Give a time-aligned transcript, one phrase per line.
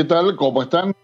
[0.00, 0.34] ¿Qué tal?
[0.34, 0.96] ¿Cómo están?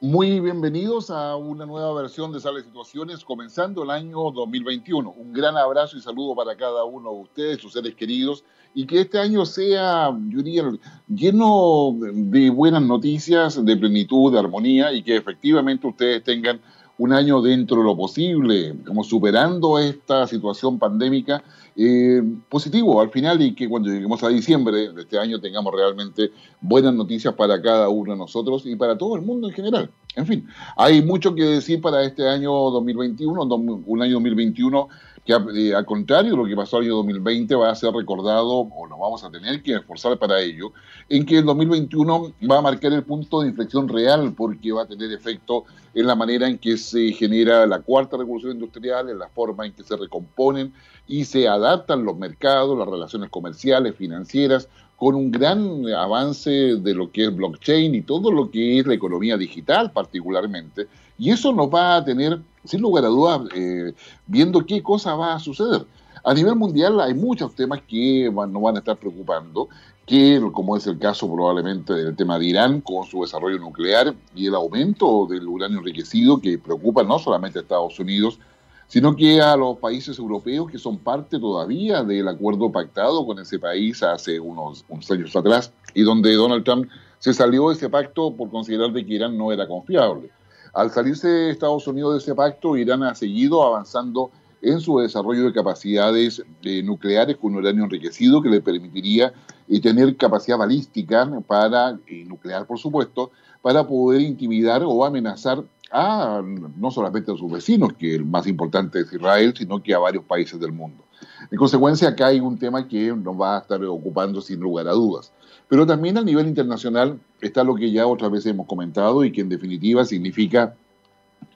[0.00, 5.08] Muy bienvenidos a una nueva versión de Sales Situaciones, comenzando el año 2021.
[5.08, 8.42] Un gran abrazo y saludo para cada uno de ustedes, sus seres queridos,
[8.74, 10.64] y que este año sea, yo diría,
[11.06, 16.60] lleno de buenas noticias, de plenitud, de armonía, y que efectivamente ustedes tengan
[16.98, 21.42] un año dentro de lo posible, como superando esta situación pandémica
[21.76, 26.32] eh, positivo al final y que cuando lleguemos a diciembre de este año tengamos realmente
[26.60, 29.90] buenas noticias para cada uno de nosotros y para todo el mundo en general.
[30.16, 33.42] En fin, hay mucho que decir para este año 2021,
[33.86, 34.88] un año 2021
[35.28, 38.88] que al contrario de lo que pasó el año 2020 va a ser recordado o
[38.88, 40.72] nos vamos a tener que esforzar para ello,
[41.06, 44.86] en que el 2021 va a marcar el punto de inflexión real porque va a
[44.86, 49.28] tener efecto en la manera en que se genera la cuarta revolución industrial, en la
[49.28, 50.72] forma en que se recomponen
[51.06, 57.12] y se adaptan los mercados, las relaciones comerciales, financieras, con un gran avance de lo
[57.12, 60.88] que es blockchain y todo lo que es la economía digital particularmente.
[61.18, 63.92] Y eso nos va a tener, sin lugar a dudas, eh,
[64.26, 65.84] viendo qué cosa va a suceder.
[66.24, 69.68] A nivel mundial hay muchos temas que nos van a estar preocupando,
[70.06, 74.46] que como es el caso probablemente del tema de Irán con su desarrollo nuclear y
[74.46, 78.38] el aumento del uranio enriquecido que preocupa no solamente a Estados Unidos,
[78.86, 83.58] sino que a los países europeos que son parte todavía del acuerdo pactado con ese
[83.58, 88.50] país hace unos, años atrás y donde Donald Trump se salió de ese pacto por
[88.50, 90.30] considerar que Irán no era confiable.
[90.72, 94.30] Al salirse Estados Unidos de ese pacto, Irán ha seguido avanzando
[94.60, 99.32] en su desarrollo de capacidades eh, nucleares con uranio enriquecido que le permitiría
[99.68, 103.30] eh, tener capacidad balística para, y nuclear por supuesto,
[103.62, 106.42] para poder intimidar o amenazar a
[106.76, 110.24] no solamente a sus vecinos, que el más importante es Israel, sino que a varios
[110.24, 111.04] países del mundo.
[111.50, 114.92] En consecuencia, acá hay un tema que nos va a estar ocupando sin lugar a
[114.92, 115.32] dudas.
[115.68, 119.42] Pero también a nivel internacional está lo que ya otras veces hemos comentado y que
[119.42, 120.74] en definitiva significa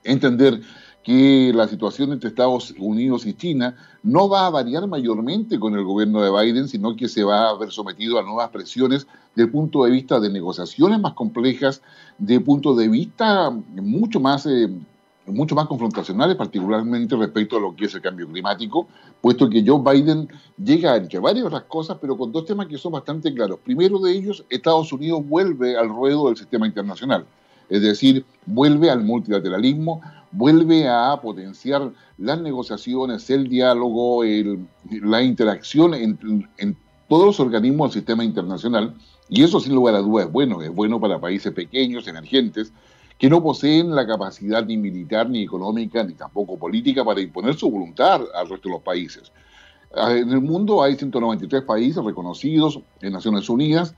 [0.05, 0.61] entender
[1.03, 5.85] que la situación entre Estados Unidos y China no va a variar mayormente con el
[5.85, 9.51] gobierno de Biden, sino que se va a ver sometido a nuevas presiones desde el
[9.51, 11.83] punto de vista de negociaciones más complejas,
[12.19, 14.69] de punto de vista mucho más, eh,
[15.27, 18.89] mucho más confrontacionales, particularmente respecto a lo que es el cambio climático,
[19.21, 20.29] puesto que Joe Biden
[20.63, 23.59] llega entre varias otras cosas, pero con dos temas que son bastante claros.
[23.65, 27.25] Primero de ellos, Estados Unidos vuelve al ruedo del sistema internacional,
[27.69, 30.03] es decir, vuelve al multilateralismo,
[30.33, 36.77] vuelve a potenciar las negociaciones, el diálogo, la interacción en,
[37.09, 38.95] todos los organismos del sistema internacional,
[39.29, 42.73] y eso sin lugar a dudas es bueno, es bueno para países pequeños, emergentes,
[43.23, 47.71] que no poseen la capacidad ni militar, ni económica, ni tampoco política para imponer su
[47.71, 49.31] voluntad al resto de los países.
[49.95, 53.95] Ah, en el mundo hay 193 países reconocidos en Naciones Unidas,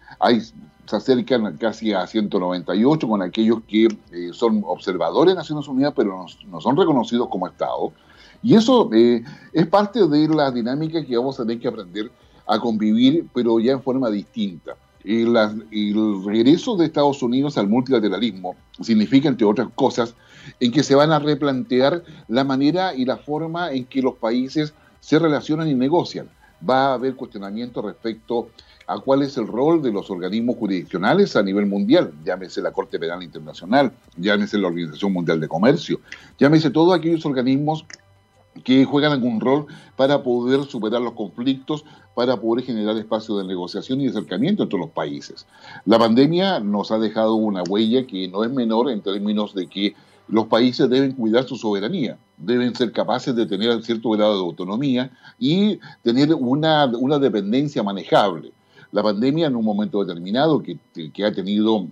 [0.84, 6.26] se acercan casi a 198 con aquellos que eh, son observadores de Naciones Unidas, pero
[6.46, 7.94] no, son reconocidos como Estado.
[8.42, 9.24] Y eso eh,
[9.54, 12.12] es parte de la dinámica que vamos a tener que aprender
[12.46, 14.76] a convivir, pero ya en forma distinta.
[15.04, 20.14] El regreso de Estados Unidos al multilateralismo significa, entre otras cosas,
[20.60, 24.74] en que se van a replantear la manera y la forma en que los países
[25.00, 26.28] se relacionan y negocian.
[26.68, 28.48] Va a haber cuestionamiento respecto
[28.86, 32.98] a cuál es el rol de los organismos jurisdiccionales a nivel mundial, llámese la Corte
[32.98, 36.00] Penal Internacional, llámese la Organización Mundial de Comercio,
[36.38, 37.86] llámese todos aquellos organismos
[38.62, 39.66] que juegan algún rol
[39.96, 41.84] para poder superar los conflictos,
[42.14, 45.46] para poder generar espacios de negociación y acercamiento entre los países.
[45.84, 49.94] La pandemia nos ha dejado una huella que no es menor en términos de que
[50.28, 55.10] los países deben cuidar su soberanía, deben ser capaces de tener cierto grado de autonomía
[55.38, 58.52] y tener una, una dependencia manejable
[58.94, 60.78] la pandemia en un momento determinado que,
[61.24, 61.88] ha tenido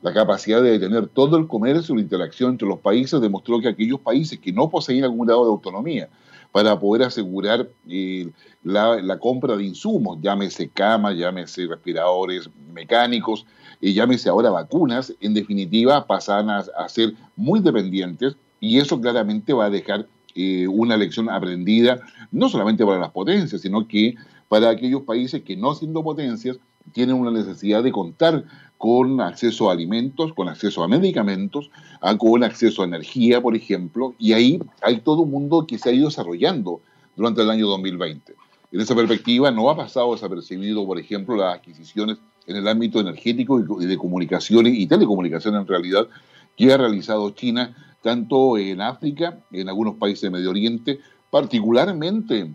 [0.00, 4.00] la capacidad de detener todo el comercio la interacción entre los países, demostró que aquellos
[4.00, 6.08] países que no poseían algún grado de autonomía
[6.50, 8.30] para poder asegurar eh,
[8.62, 13.44] la, compra de insumos, llámese camas, llámese respiradores mecánicos,
[13.82, 19.66] y llámese ahora vacunas, en definitiva pasan a, ser muy dependientes y eso claramente va
[19.66, 22.00] a dejar eh, una lección aprendida,
[22.32, 24.14] no solamente para las potencias, sino que
[24.48, 26.58] para aquellos países que no siendo potencias
[26.92, 28.44] tienen una necesidad de contar
[28.78, 31.70] con acceso a alimentos, con acceso a medicamentos,
[32.18, 35.92] con acceso a energía, por ejemplo, y ahí hay todo un mundo que se ha
[35.92, 36.80] ido desarrollando
[37.16, 38.34] durante el año 2020.
[38.72, 43.60] En esa perspectiva no ha pasado desapercibido, por ejemplo, las adquisiciones en el ámbito energético
[43.80, 46.08] y de comunicaciones y telecomunicaciones en realidad
[46.56, 51.00] que ha realizado China tanto en África, en algunos países de Medio Oriente,
[51.30, 52.52] particularmente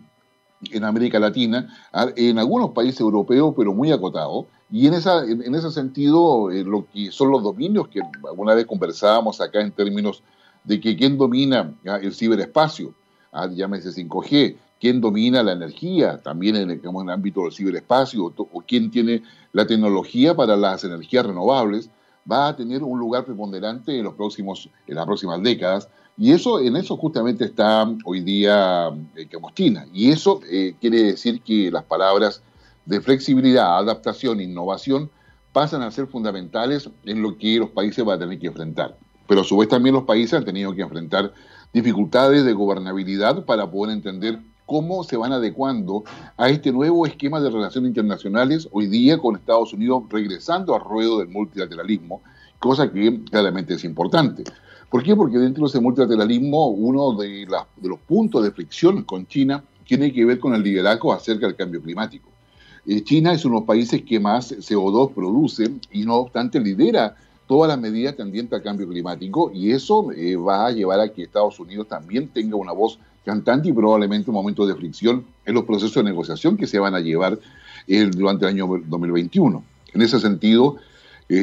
[0.70, 1.68] en América Latina,
[2.16, 4.46] en algunos países europeos, pero muy acotado.
[4.70, 8.66] Y en, esa, en, ese sentido, eh, lo que son los dominios que alguna vez
[8.66, 10.22] conversábamos acá en términos
[10.64, 12.94] de que quién domina el ciberespacio,
[13.54, 18.62] llámese 5G, quién domina la energía, también en el, en el ámbito del ciberespacio, o,
[18.66, 19.22] quién tiene
[19.52, 21.90] la tecnología para las energías renovables,
[22.30, 25.88] va a tener un lugar preponderante en, los próximos, en las próximas décadas.
[26.16, 29.86] Y eso, en eso justamente está hoy día eh, China.
[29.92, 32.42] Y eso eh, quiere decir que las palabras
[32.84, 35.10] de flexibilidad, adaptación, innovación
[35.52, 38.96] pasan a ser fundamentales en lo que los países van a tener que enfrentar.
[39.26, 41.32] Pero a su vez también los países han tenido que enfrentar
[41.72, 46.04] dificultades de gobernabilidad para poder entender cómo se van adecuando
[46.36, 51.18] a este nuevo esquema de relaciones internacionales, hoy día con Estados Unidos regresando al ruedo
[51.18, 52.22] del multilateralismo,
[52.60, 54.44] cosa que claramente es importante.
[54.90, 55.14] ¿Por qué?
[55.14, 57.46] Porque dentro de ese multilateralismo uno de,
[57.82, 61.80] los puntos de fricción con China tiene que ver con el liderazgo acerca del cambio
[61.80, 62.28] climático.
[62.86, 67.14] Eh, China es uno de los países que más CO2 produce y no obstante lidera
[67.46, 71.22] todas las medidas tendientes al cambio climático y eso eh, va a llevar a que
[71.22, 75.64] Estados Unidos también tenga una voz cantante y probablemente un momento de fricción en los
[75.64, 77.38] procesos de negociación que se van a llevar
[77.86, 79.62] eh, durante el año 2021.
[79.92, 80.76] En ese sentido,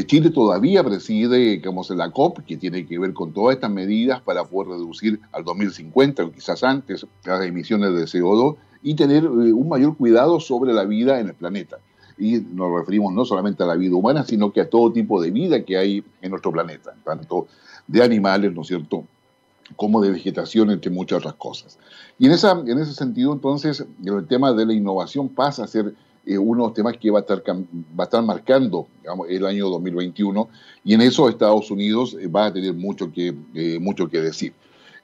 [0.06, 4.44] Chile todavía preside digamos, la COP, que tiene que ver con todas estas medidas para
[4.44, 9.69] poder reducir al 2050 o quizás antes las emisiones de CO2 y tener eh, un
[9.69, 11.78] mayor cuidado sobre la vida en el planeta.
[12.18, 15.31] Y nos referimos no solamente a la vida humana, sino que a todo tipo de
[15.31, 17.48] vida que hay en nuestro planeta, tanto
[17.88, 19.06] de animales, ¿no es cierto?,
[19.75, 21.78] como de vegetación, entre muchas otras cosas.
[22.19, 25.94] Y en, esa, en ese sentido, entonces, el tema de la innovación pasa a ser
[26.27, 28.88] eh, uno de los temas que va a estar, va a estar marcando
[29.29, 30.50] el año 2021
[30.83, 33.33] y en eso Estados Unidos eh, va a tener mucho que,
[33.79, 34.53] mucho que decir.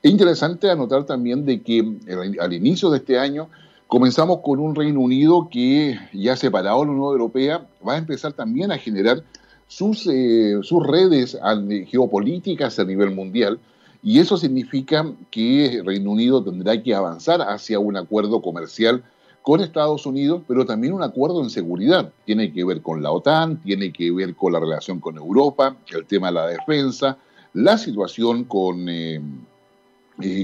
[0.02, 1.80] Es interesante anotar también de que
[2.40, 3.50] al inicio de este año
[3.94, 8.34] Comenzamos con un Reino Unido que, ya separado de la Unión Europea, va a empezar
[8.34, 9.24] también a generar
[9.68, 11.38] sus, eh, sus redes
[11.86, 13.60] geopolíticas a nivel mundial.
[14.02, 19.04] Y eso significa que Reino Unido tendrá que avanzar hacia un acuerdo comercial
[19.44, 22.12] con Estados Unidos, pero también un acuerdo en seguridad.
[22.26, 26.06] Tiene que ver con la OTAN, tiene que ver con la relación con Europa, el
[26.06, 27.18] tema de la defensa,
[27.54, 29.22] la situación con, eh,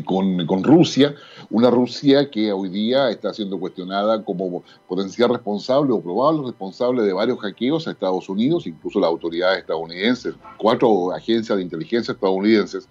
[0.04, 1.16] con, Rusia,
[1.50, 7.14] una Rusia que hoy día está siendo cuestionada como potencial responsable o probable responsable de
[7.14, 12.90] varios hackeos a Estados Unidos, incluso las autoridades estadounidenses, cuatro agencias de inteligencia estadounidenses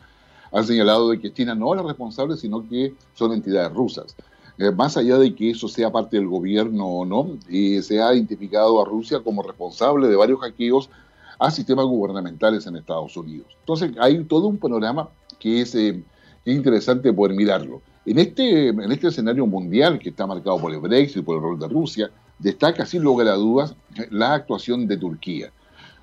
[0.50, 4.16] han señalado de que China no es la responsable, sino que son entidades rusas.
[4.58, 8.12] Eh, más allá de que eso sea parte del gobierno o no, eh, se ha
[8.14, 10.90] identificado a Rusia como responsable de varios hackeos
[11.38, 13.56] a sistemas gubernamentales en Estados Unidos.
[13.60, 15.08] Entonces hay todo un panorama
[15.38, 15.74] que es...
[15.74, 16.02] Eh,
[16.44, 17.82] es interesante poder mirarlo.
[18.06, 21.58] En este, en este escenario mundial que está marcado por el Brexit, por el rol
[21.58, 23.74] de Rusia, destaca sin lugar a dudas
[24.10, 25.52] la actuación de Turquía.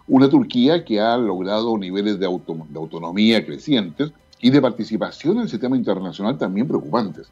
[0.07, 5.49] Una Turquía que ha logrado niveles de, de autonomía crecientes y de participación en el
[5.49, 7.27] sistema internacional también preocupantes.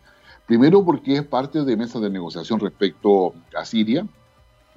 [0.48, 4.06] Primero porque es parte de mesas de negociación respecto a Siria.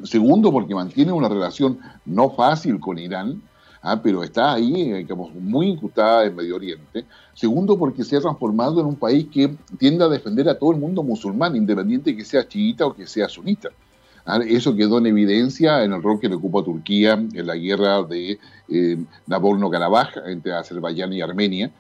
[0.04, 3.42] Segundo porque mantiene una relación no fácil con Irán
[3.86, 4.00] ¿ah?
[4.02, 7.04] pero está ahí, digamos, muy incrustada en Medio Oriente.
[7.34, 10.78] Segundo, porque se ha transformado en un país que tiende a defender a todo el
[10.78, 13.70] mundo musulmán, independiente que sea chiita o que sea sunita.
[14.24, 14.40] ¿ah?
[14.46, 18.38] Eso quedó en evidencia en el rol que le ocupa Turquía en la guerra de
[18.68, 21.70] eh, Nagorno-Karabaj entre Azerbaiyán y Armenia.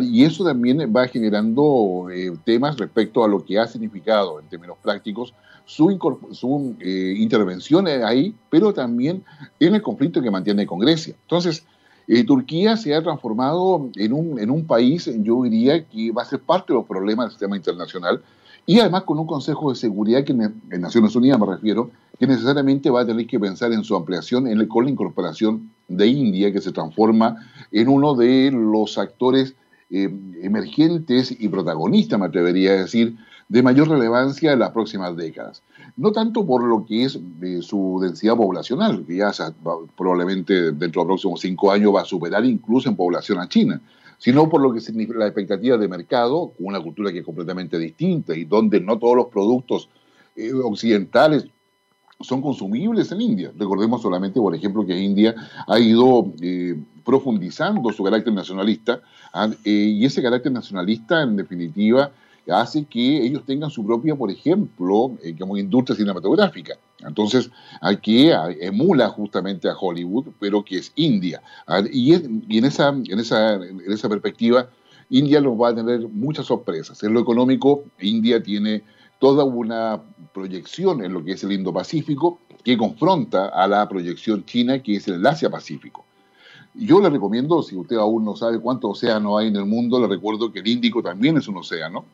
[0.00, 4.78] Y eso también va generando eh, temas respecto a lo que ha significado en términos
[4.82, 5.34] prácticos
[5.66, 5.98] su,
[6.32, 9.24] su eh, intervención ahí, pero también
[9.60, 11.14] en el conflicto que mantiene con Grecia.
[11.22, 11.64] Entonces,
[12.06, 16.26] eh, Turquía se ha transformado en un, en un país, yo diría, que va a
[16.26, 18.22] ser parte de los problemas del sistema internacional
[18.66, 22.90] y además con un Consejo de Seguridad que en, Naciones Unidas me refiero, que necesariamente
[22.90, 26.60] va a tener que pensar en su ampliación en con la incorporación de India, que
[26.60, 27.36] se transforma
[27.72, 29.54] en uno de los actores
[29.90, 30.10] eh,
[30.42, 33.16] emergentes y protagonistas, me atrevería a decir,
[33.48, 35.62] de mayor relevancia en las próximas décadas.
[35.96, 39.32] No tanto por lo que es de su densidad poblacional, que ya
[39.96, 43.80] probablemente dentro de los próximos cinco años va a superar incluso en población a China,
[44.18, 47.78] sino por lo que significa la expectativa de mercado, con una cultura que es completamente
[47.78, 49.90] distinta y donde no todos los productos
[50.36, 51.46] eh, occidentales
[52.20, 53.52] son consumibles en India.
[53.56, 55.34] Recordemos solamente, por ejemplo, que India
[55.66, 59.00] ha ido eh, profundizando su carácter nacionalista eh,
[59.64, 62.12] y ese carácter nacionalista, en definitiva,
[62.52, 66.74] hace que ellos tengan su propia, por ejemplo, eh, como industria cinematográfica.
[67.00, 67.50] Entonces,
[67.80, 71.42] aquí emula justamente a Hollywood, pero que es India.
[71.66, 74.68] Ah, y, esa, en, esa, en esa perspectiva,
[75.10, 77.02] India nos va a tener muchas sorpresas.
[77.02, 78.82] En lo económico, India tiene
[79.18, 84.82] toda una proyección en lo que es el Indo-Pacífico que confronta a la proyección china
[84.82, 86.04] que es el Asia-Pacífico.
[86.74, 90.08] Yo le recomiendo, si usted aún no sabe cuántos océanos hay en el mundo, le
[90.08, 92.04] recuerdo que el Índico también es un océano,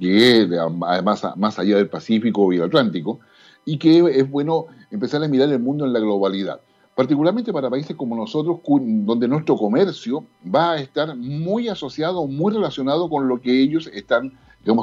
[0.00, 0.48] que
[0.86, 3.20] además más allá del Pacífico y el Atlántico,
[3.64, 6.60] y que es bueno empezar a mirar el mundo en la globalidad
[7.00, 10.22] particularmente para países como nosotros, donde nuestro comercio
[10.54, 14.34] va a estar muy asociado, muy relacionado con lo que ellos están,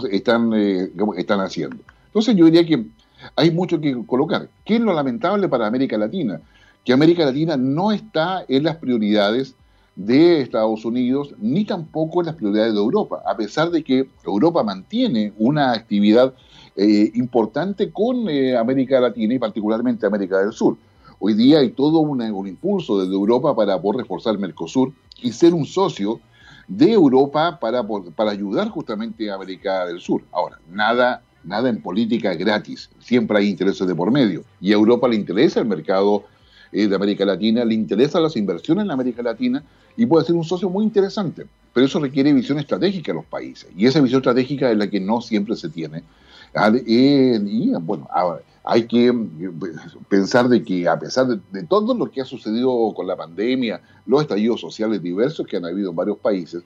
[0.09, 1.77] están, eh, están haciendo.
[2.07, 2.87] Entonces yo diría que
[3.35, 4.49] hay mucho que colocar.
[4.65, 6.41] ¿Qué es lo lamentable para América Latina?
[6.87, 9.55] Que América Latina no está en las prioridades
[9.97, 14.63] de Estados Unidos, ni tampoco en las prioridades de Europa, a pesar de que Europa
[14.63, 16.33] mantiene una actividad
[16.77, 20.77] eh, importante con eh, América Latina y particularmente América del Sur.
[21.19, 25.65] Hoy día hay todo un impulso desde Europa para poder reforzar Mercosur y ser un
[25.65, 26.21] socio
[26.69, 30.23] de Europa para, para ayudar justamente a América del Sur.
[30.31, 35.09] Ahora, nada, nada en política gratis, siempre hay intereses de por medio y a Europa
[35.09, 36.23] le interesa el mercado
[36.71, 39.63] eh, de América Latina, le interesan las inversiones en América Latina
[39.95, 43.69] y puede ser un socio muy interesante, pero eso requiere visión estratégica de los países
[43.75, 46.03] y esa visión estratégica es la que no siempre se tiene.
[46.87, 48.07] Eh, y bueno,
[48.63, 49.13] hay que
[49.59, 49.73] pues,
[50.09, 54.21] pensar de que a pesar de, todo lo que ha sucedido con la pandemia, los
[54.21, 56.63] estallidos sociales diversos que han habido en varios países,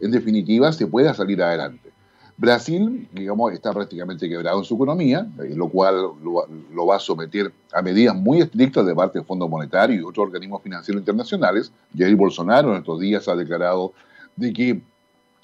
[0.00, 1.93] en definitiva se pueda salir adelante.
[2.36, 7.52] Brasil, digamos, está prácticamente quebrado en su economía, eh, lo cual lo, va a someter
[7.72, 11.72] a medidas muy estrictas de parte del Fondo Monetario y otros organismos financieros internacionales.
[11.96, 13.92] Jair Bolsonaro en estos días ha declarado
[14.34, 14.82] de que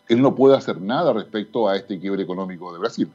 [0.09, 3.09] él no puede hacer nada respecto a este quiebre económico de Brasil.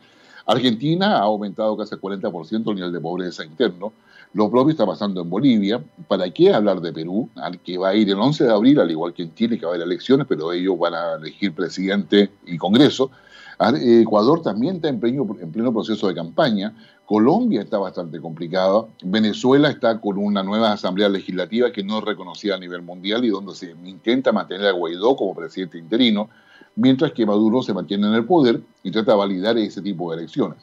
[0.46, 3.92] Argentina ha aumentado casi el 40% el nivel de pobreza interno.
[4.34, 5.84] Lo propio está pasando en Bolivia.
[6.08, 7.30] ¿Para qué hablar de Perú?
[7.36, 9.66] Al que va a ir el 11 de abril, al igual que en Chile, que
[9.66, 13.12] va a haber elecciones, pero ellos van a elegir presidente y Congreso.
[13.60, 16.76] Ecuador también está en pleno, en pleno proceso de campaña.
[17.06, 18.86] Colombia está bastante complicada.
[19.04, 23.30] Venezuela está con una nueva asamblea legislativa que no es reconocida a nivel mundial y
[23.30, 26.30] donde se intenta mantener a Guaidó como presidente interino
[26.76, 30.18] mientras que Maduro se mantiene en el poder y trata de validar ese tipo de
[30.18, 30.58] elecciones.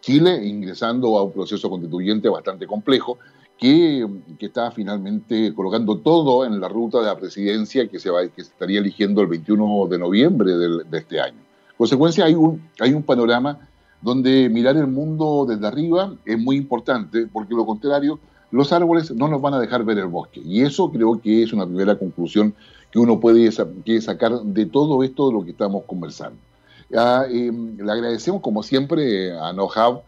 [0.00, 3.18] Chile ingresando a un proceso constituyente bastante complejo
[3.58, 4.06] que,
[4.38, 8.80] está finalmente colocando todo en la ruta de la presidencia que se, va, que estaría
[8.80, 11.45] eligiendo el 21 de noviembre de este año.
[11.76, 13.58] En consecuencia, hay un, hay un panorama
[14.00, 18.18] donde mirar el mundo desde arriba es muy importante, porque lo contrario,
[18.50, 20.40] los árboles no nos van a dejar ver el bosque.
[20.42, 22.54] Y eso creo que es una primera conclusión
[22.90, 26.38] que uno puede sacar de todo esto de lo que estamos conversando.
[26.96, 30.00] Ah, em, le agradecemos, como siempre, a NoHab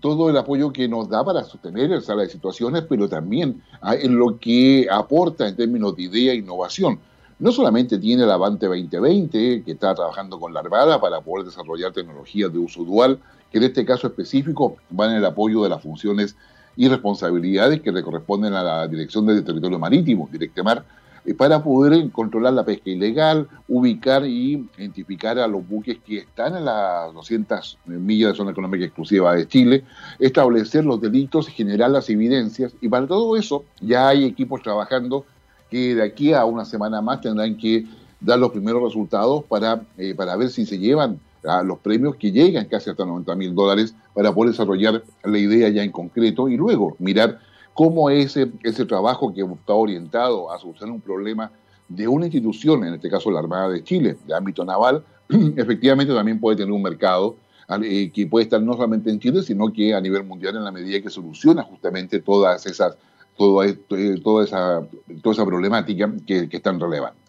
[0.00, 3.96] todo el apoyo que nos da para sostener el sala de situaciones, pero también ah,
[3.96, 7.00] en lo que aporta en términos de idea e innovación.
[7.38, 11.92] No solamente tiene el Avante 2020, que está trabajando con la Armada para poder desarrollar
[11.92, 13.18] tecnologías de uso dual,
[13.52, 16.34] que en este caso específico van en el apoyo de las funciones
[16.76, 20.82] y responsabilidades que le corresponden a la Dirección de Territorio Marítimo, Directemar,
[21.26, 26.56] eh, para poder controlar la pesca ilegal, ubicar y identificar a los buques que están
[26.56, 29.84] en las 200 millas de zona económica exclusiva de Chile,
[30.18, 35.26] establecer los delitos, generar las evidencias y para todo eso ya hay equipos trabajando
[35.70, 37.84] que de aquí a una semana más tendrán que
[38.20, 42.32] dar los primeros resultados para, eh, para ver si se llevan a los premios que
[42.32, 46.56] llegan casi hasta 90 mil dólares para poder desarrollar la idea ya en concreto y
[46.56, 47.38] luego mirar
[47.74, 51.52] cómo ese, ese trabajo que está orientado a solucionar un problema
[51.88, 55.04] de una institución, en este caso la Armada de Chile, de ámbito naval,
[55.56, 57.36] efectivamente también puede tener un mercado
[57.82, 60.72] eh, que puede estar no solamente en Chile, sino que a nivel mundial en la
[60.72, 62.96] medida que soluciona justamente todas esas,
[63.36, 63.74] toda, eh,
[64.22, 64.86] toda, esa,
[65.22, 67.20] toda esa problemática que, que es tan relevante.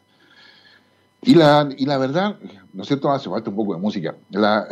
[1.21, 2.37] Y la, y la verdad,
[2.73, 3.11] ¿no es cierto?
[3.11, 4.15] Hace falta un poco de música.
[4.29, 4.67] La,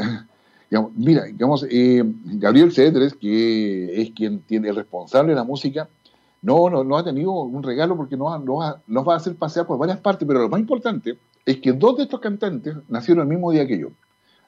[0.96, 5.90] mira, digamos, eh, Gabriel Cedres, que es quien tiene el responsable de la música,
[6.42, 9.66] no, no, no ha tenido un regalo porque nos, va, nos va a hacer pasear
[9.66, 13.30] por varias partes, pero lo más importante es que dos de estos cantantes nacieron el
[13.30, 13.90] mismo día que yo.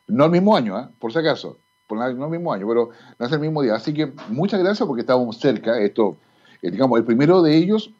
[0.07, 0.87] No el mismo año, ¿eh?
[0.99, 3.75] por si acaso, por, no el mismo año, pero nacen el mismo día.
[3.75, 5.79] Así que muchas gracias porque estábamos cerca.
[5.79, 6.17] Esto,
[6.61, 7.91] eh, digamos, el primero de ellos,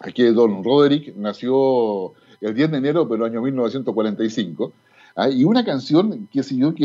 [0.00, 4.72] aquí es Don Roderick, nació el 10 de enero, pero año 1945.
[5.16, 5.28] ¿ah?
[5.28, 6.84] Y una canción que si yo que,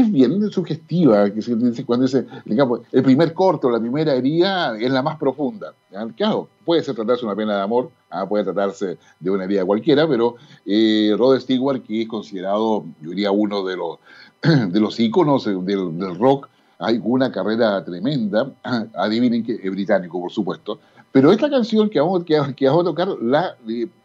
[0.00, 4.78] es bien sugestiva, que se dice cuando dice, digamos, el primer corto, la primera herida
[4.78, 5.74] es la más profunda.
[6.16, 10.06] Claro, puede ser tratarse una pena de amor, ah, puede tratarse de una herida cualquiera,
[10.06, 13.98] pero eh, Rod Stewart, que es considerado, yo diría, uno de los,
[14.72, 16.48] de los íconos del, rock,
[16.78, 18.52] hay una carrera tremenda,
[18.94, 20.78] adivinen que es británico, por supuesto,
[21.10, 23.56] pero esta canción que vamos, que, que vamos a tocar la,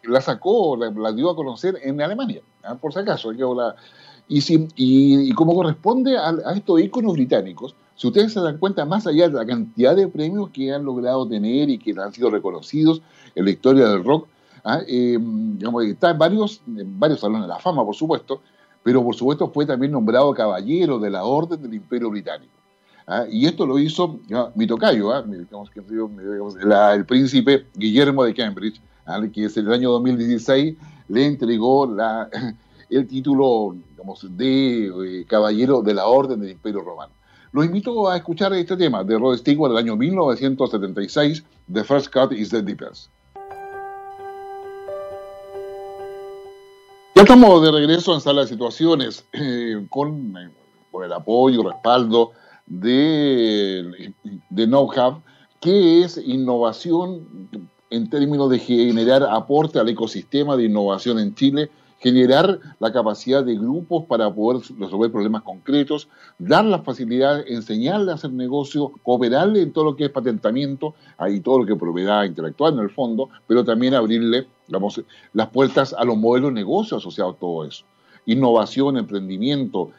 [0.04, 2.74] la sacó, la, dio a conocer en Alemania, ¿ah?
[2.74, 3.30] por si acaso,
[4.26, 9.06] Y, si, y, como corresponde a, estos íconos británicos, si ustedes se dan cuenta, más
[9.06, 13.02] allá de la cantidad de premios que han logrado tener y que han sido reconocidos
[13.34, 14.26] en la historia del rock,
[14.64, 14.80] ¿ah?
[14.88, 15.18] eh,
[15.86, 18.40] está en varios, varios salones de la fama, por supuesto,
[18.82, 22.63] pero por supuesto fue también nombrado caballero de la Orden del Imperio Británico.
[23.06, 23.24] ¿Ah?
[23.30, 24.20] Y esto lo hizo
[24.54, 25.24] mi tocayo, ¿ah?
[26.94, 29.20] el príncipe Guillermo de Cambridge, ¿ah?
[29.32, 30.76] que es el año 2016
[31.08, 32.28] le entregó la,
[32.90, 33.76] el título
[34.22, 37.12] de eh, caballero de la Orden del Imperio Romano.
[37.52, 42.32] Los invito a escuchar este tema de Rod Stewart del año 1976, The First Cut
[42.32, 43.10] is the Deepest.
[47.14, 50.50] Ya estamos de regreso en Sala de Situaciones eh, con, eh,
[50.90, 52.32] con, el apoyo respaldo
[52.66, 54.14] de,
[54.50, 55.22] de KnowHub,
[55.60, 57.48] que es innovación
[57.90, 61.70] en términos de generar aporte al ecosistema de innovación en Chile,
[62.04, 68.16] generar la capacidad de grupos para poder resolver problemas concretos, dar la facilidad, enseñarle a
[68.16, 72.24] hacer negocio, cooperarle en todo lo que es patentamiento, ahí todo lo que es propiedad
[72.24, 74.46] intelectual en el fondo, pero también abrirle
[75.32, 77.86] las puertas a los modelos de negocio asociados a todo eso.
[78.26, 79.90] Innovación, emprendimiento,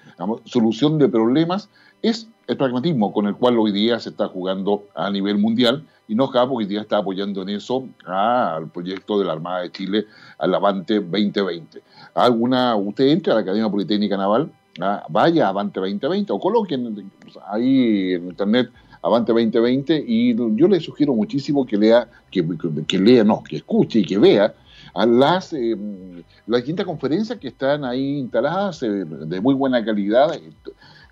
[0.45, 1.69] solución de problemas,
[2.01, 6.15] es el pragmatismo con el cual hoy día se está jugando a nivel mundial y
[6.15, 10.05] no hoy día está apoyando en eso al proyecto de la Armada de Chile,
[10.37, 11.81] al Avante 2020.
[12.13, 14.51] Alguna, usted entra a la Academia Politécnica Naval,
[15.09, 17.11] vaya a Avante 2020 o coloquen
[17.47, 18.69] ahí en internet
[19.01, 22.45] Avante 2020 y yo le sugiero muchísimo que lea, que,
[22.87, 24.53] que lea, no, que escuche y que vea
[24.95, 25.77] a las, eh,
[26.47, 30.31] las distintas conferencias que están ahí instaladas eh, de muy buena calidad,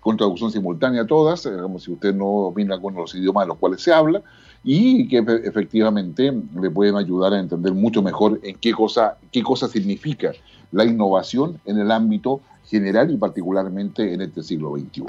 [0.00, 3.58] con traducción simultánea todas, como si usted no domina algunos de los idiomas de los
[3.58, 4.22] cuales se habla,
[4.62, 9.68] y que efectivamente le pueden ayudar a entender mucho mejor en qué cosa, qué cosa
[9.68, 10.32] significa
[10.72, 15.04] la innovación en el ámbito general y particularmente en este siglo XXI.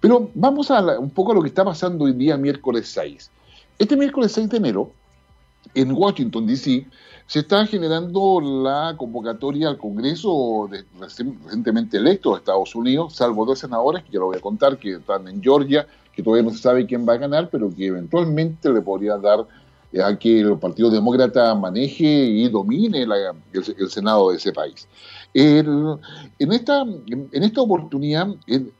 [0.00, 3.30] Pero vamos a un poco a lo que está pasando hoy día, miércoles 6.
[3.78, 4.90] Este miércoles 6 de enero,
[5.74, 6.86] en Washington, D.C.,
[7.26, 13.58] se está generando la convocatoria al Congreso de, recientemente electo de Estados Unidos, salvo dos
[13.58, 16.62] senadores, que ya lo voy a contar, que están en Georgia, que todavía no se
[16.62, 19.44] sabe quién va a ganar, pero que eventualmente le podría dar
[19.92, 24.86] eh, a que el Partido Demócrata maneje y domine el, Senado de ese país.
[25.34, 25.98] en,
[26.52, 28.28] esta, en esta oportunidad,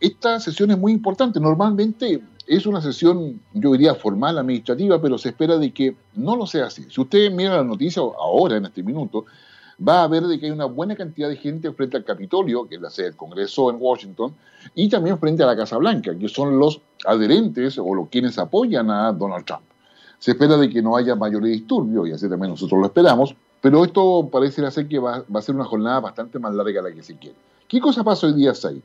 [0.01, 1.41] esta sesión es muy importante.
[1.41, 6.47] Normalmente es una sesión, yo diría, formal, administrativa, pero se espera de que no lo
[6.47, 6.85] sea así.
[6.89, 9.25] Si usted mira la noticia ahora, en este minuto,
[9.87, 12.77] va a ver de que hay una buena cantidad de gente frente al Capitolio, que
[12.77, 14.35] es la sede del Congreso en Washington,
[14.75, 18.91] y también frente a la Casa Blanca, que son los adherentes o los quienes apoyan
[18.91, 19.63] a Donald Trump.
[20.19, 23.85] Se espera de que no haya mayores disturbios, y así también nosotros lo esperamos, pero
[23.85, 26.95] esto parece ser que va, va a ser una jornada bastante más larga de la
[26.95, 27.37] que se quiere.
[27.69, 28.81] ¿Qué cosa pasa hoy día 6?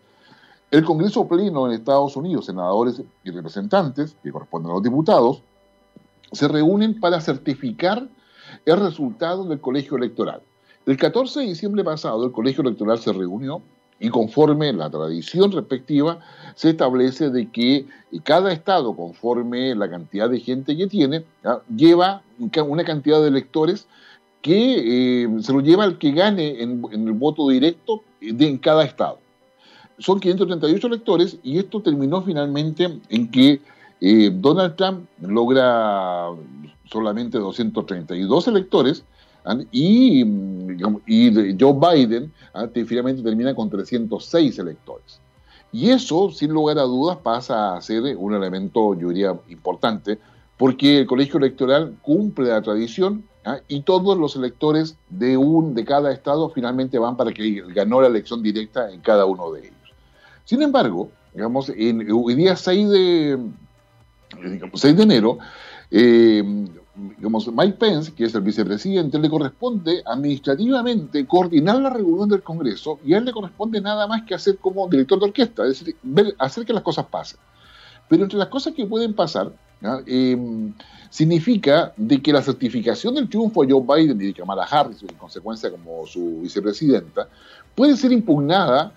[0.71, 5.43] El Congreso Pleno en Estados Unidos, senadores y representantes, que corresponden a los diputados,
[6.31, 8.07] se reúnen para certificar
[8.65, 10.41] el resultado del colegio electoral.
[10.85, 13.61] El 14 de diciembre pasado, el colegio electoral se reunió
[13.99, 16.19] y conforme la tradición respectiva,
[16.55, 17.85] se establece de que
[18.23, 21.25] cada estado, conforme la cantidad de gente que tiene,
[21.75, 22.23] lleva
[22.65, 23.87] una cantidad de electores
[24.41, 28.85] que eh, se lo lleva al que gane en, el voto directo de, en cada
[28.85, 29.20] estado
[29.97, 33.61] son 538 electores y esto terminó finalmente en que
[33.99, 36.29] eh, Donald Trump logra
[36.91, 39.03] solamente 232 electores
[39.45, 39.57] ¿ah?
[39.71, 40.23] y,
[41.59, 42.67] Joe Biden ¿ah?
[42.73, 45.19] finalmente termina con 306 electores.
[45.73, 50.19] Y eso, sin lugar a dudas, pasa a ser un elemento, yo diría, importante,
[50.57, 53.59] porque el colegio electoral cumple la tradición ¿ah?
[53.67, 58.07] y todos los electores de, un, de cada estado finalmente van para que ganó la
[58.07, 59.80] elección directa en cada uno de ellos.
[60.45, 63.39] Sin embargo, digamos, en, el día 6 de,
[64.73, 65.37] 6 de enero,
[65.89, 66.43] eh,
[67.17, 72.99] digamos, Mike Pence, que es el vicepresidente, le corresponde administrativamente coordinar la reunión del Congreso
[73.05, 75.95] y a él le corresponde nada más que hacer como director de orquesta, es decir,
[76.37, 77.39] hacer que las cosas pasen.
[78.09, 79.51] Pero entre las cosas que pueden pasar,
[80.05, 80.37] eh,
[81.09, 85.15] significa de que la certificación del triunfo de Joe Biden y de Kamala Harris, en
[85.15, 87.27] consecuencia como su vicepresidenta,
[87.73, 88.93] puede ser impugnada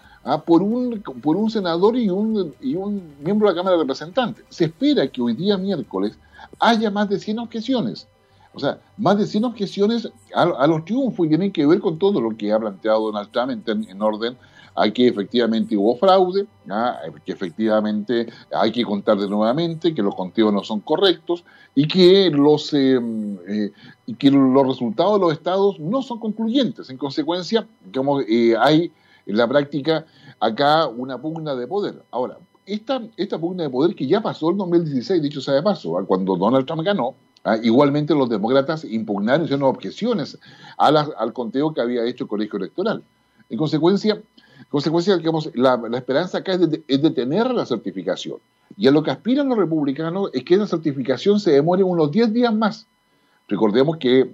[0.46, 4.44] por, un, por un senador y un, y un miembro de la Cámara de Representantes.
[4.48, 6.18] Se espera que hoy día miércoles
[6.58, 8.08] haya más de 100 objeciones.
[8.54, 12.20] O sea, más de 100 objeciones a, los triunfos y tienen que ver con todo
[12.20, 14.37] lo que ha planteado Donald Trump en, orden
[14.76, 16.46] a que efectivamente hubo fraude,
[17.24, 22.30] que efectivamente hay que contar de nuevamente, que los conteos no son correctos y que
[22.30, 23.00] los, eh,
[23.48, 23.72] eh,
[24.06, 26.90] y que los resultados de los estados no son concluyentes.
[26.90, 28.90] En consecuencia, como, eh, hay
[29.26, 30.06] en la práctica
[30.40, 32.02] acá una pugna de poder.
[32.10, 35.94] Ahora, esta, esta pugna de poder que ya pasó en 2016, dicho sea de paso,
[36.06, 37.56] cuando Donald Trump ganó, ¿ah?
[37.62, 40.38] igualmente los demócratas impugnaron, hicieron objeciones
[40.78, 43.02] al conteo que había hecho el colegio electoral.
[43.50, 44.20] En consecuencia,
[44.70, 48.38] consecuencia digamos, la, esperanza acá es, de, la certificación.
[48.76, 52.32] Y a lo que aspiran los republicanos es que esa certificación se demore unos 10
[52.32, 52.87] días más.
[53.46, 54.30] Recordemos que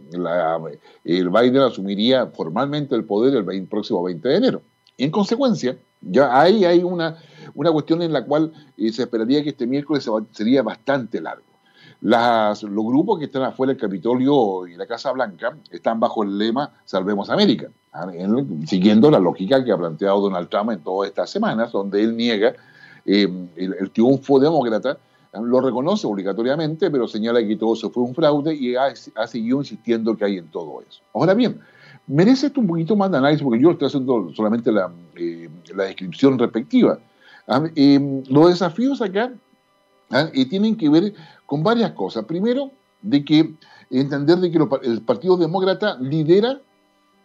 [1.05, 4.63] el Biden asumiría formalmente el poder el próximo 20 de enero.
[4.99, 7.17] En consecuencia, ya ahí hay una,
[7.55, 11.51] una cuestión en la cual eh, se esperaría que este miércoles sería bastante largo.
[12.01, 16.73] Los grupos que están afuera del Capitolio y la Casa Blanca están bajo el lema
[16.87, 18.11] Salvemos América, ¿ah?
[18.67, 22.55] siguiendo la lógica que ha planteado Donald Trump en todas estas semanas, donde él niega
[23.05, 24.97] eh, el, triunfo demócrata,
[25.35, 29.59] lo reconoce obligatoriamente, pero señala que todo eso fue un fraude y ha, ha seguido
[29.59, 31.03] insistiendo que hay en todo eso.
[31.13, 31.61] Ahora bien,
[32.11, 36.39] merece esto un poquito más de análisis, porque yo estoy haciendo solamente la, eh, descripción
[36.39, 36.99] respectiva.
[37.47, 39.33] Ah, eh, los desafíos acá
[40.11, 41.15] ah, tienen que ver
[41.47, 42.25] con varias cosas.
[42.25, 43.55] Primero, de que
[43.91, 46.61] entender de que el Partido Demócrata lidera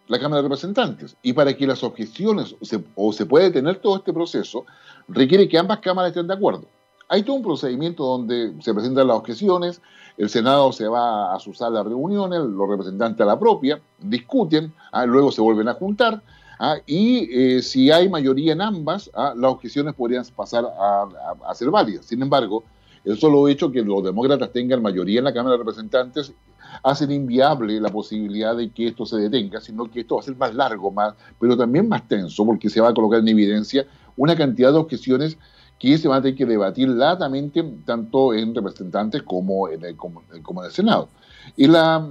[0.07, 2.55] la Cámara de Representantes y para que las objeciones
[2.95, 4.65] o se pueda detener todo este proceso
[5.07, 6.67] requiere que ambas cámaras estén de acuerdo.
[7.07, 9.81] Hay todo un procedimiento donde se presentan las objeciones,
[10.17, 14.73] el Senado se va a su sala de reuniones, los representantes a la propia, discuten,
[14.91, 16.23] ah, luego se vuelven a juntar,
[16.59, 21.69] ah, y eh, si hay mayoría en ambas, ah, las objeciones podrían pasar a, ser
[21.69, 22.05] válidas.
[22.05, 22.63] Sin embargo,
[23.03, 26.33] el solo hecho que los demócratas tengan mayoría en la Cámara de Representantes
[26.81, 30.35] hace inviable la posibilidad de que esto se detenga, sino que esto va a ser
[30.35, 33.85] más largo, más, pero también más tenso, porque se va a colocar en evidencia
[34.17, 35.37] una cantidad de objeciones
[35.79, 40.23] que se van a tener que debatir latamente tanto en representantes como en el, como,
[40.31, 41.09] en el Senado.
[41.57, 42.09] Y la,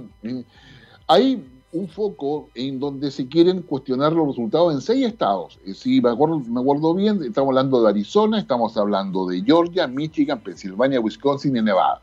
[1.07, 5.59] hay un foco en donde se quieren cuestionar los resultados en seis estados.
[5.73, 11.57] Si me acuerdo, bien, estamos hablando de Arizona, estamos hablando de Georgia, Michigan, Pensilvania, Wisconsin
[11.57, 12.01] y Nevada.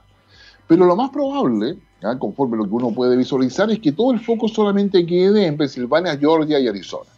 [0.67, 1.79] Pero lo más probable,
[2.19, 6.19] conforme lo que uno puede visualizar, es que todo el foco solamente quede en Pensilvania,
[6.19, 7.09] Georgia y Arizona.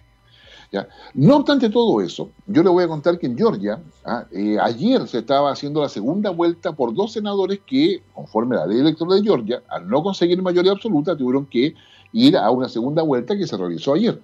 [1.14, 4.24] No obstante todo eso, yo le voy a contar que en Georgia, ¿ah?
[4.32, 8.66] eh, ayer se estaba haciendo la segunda vuelta por dos senadores que, conforme a la
[8.66, 11.74] ley electoral de Georgia, al no conseguir mayoría absoluta, tuvieron que
[12.12, 14.20] ir a una segunda vuelta que se realizó ayer.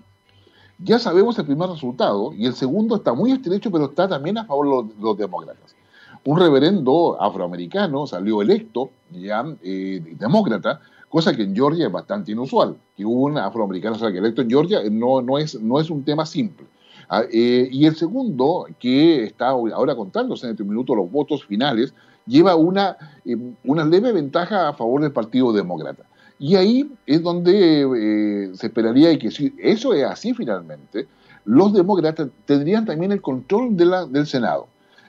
[0.79, 4.47] Ya sabemos el primer resultado y el segundo está muy estrecho, pero está también a
[4.47, 5.77] favor de los, demócratas.
[6.25, 12.77] Un reverendo afroamericano salió electo, ya eh, demócrata, cosa que en Georgia es bastante inusual.
[12.96, 16.66] Que hubo un afroamericano electo en Georgia no, no, es, no es un tema simple.
[17.11, 21.92] Ah, eh, y el segundo, que está ahora contándose en este minuto los votos finales,
[22.25, 26.05] lleva una, eh, una leve ventaja a favor del Partido Demócrata.
[26.38, 31.09] Y ahí es donde eh, se esperaría que si eso es así finalmente,
[31.44, 34.68] los demócratas tendrían también el control de la, del Senado.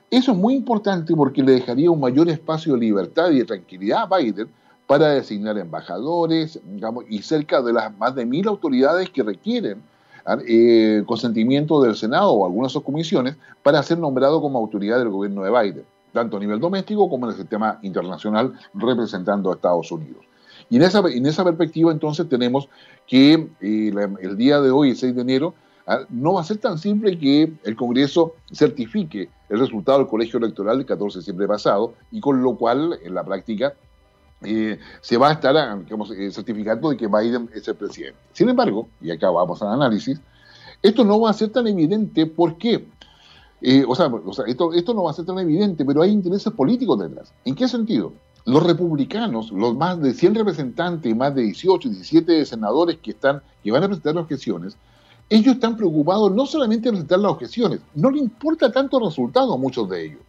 [0.10, 4.08] Eso es muy importante porque le dejaría un mayor espacio de libertad y de tranquilidad
[4.12, 4.48] a Biden
[4.92, 9.82] para designar embajadores, digamos, y cerca de las más de mil autoridades que requieren
[10.26, 15.44] ah, eh, consentimiento del Senado o algunas subcomisiones para ser nombrado como autoridad del gobierno
[15.44, 20.26] de Biden, tanto a nivel doméstico como en el sistema internacional representando a Estados Unidos.
[20.70, 22.68] Y en esa, en esa perspectiva entonces tenemos
[23.08, 25.54] que eh, el día de hoy, el 6 de enero,
[25.88, 30.38] ah, no va a ser tan simple que el Congreso certifique el resultado del colegio
[30.38, 33.74] electoral del 14 de septiembre pasado y con lo cual en la práctica
[35.02, 38.18] se va a estar digamos, eh, certificando de que Biden es el presidente.
[38.34, 40.20] Sin embargo, y acá vamos al análisis,
[40.82, 42.26] esto no va a ser tan evidente.
[42.26, 42.88] ¿Por qué?
[43.62, 44.12] Eh, o sea,
[44.48, 47.32] esto, esto no va a ser tan evidente, pero hay intereses políticos detrás.
[47.46, 48.14] ¿En qué sentido?
[48.46, 53.44] Los republicanos, los más de 100 representantes y más de 18, 17 senadores que, están,
[53.64, 54.76] que van a presentar las objeciones,
[55.30, 59.54] ellos están preocupados no solamente en presentar las objeciones, no le importa tanto el resultado
[59.54, 60.22] a muchos de ellos.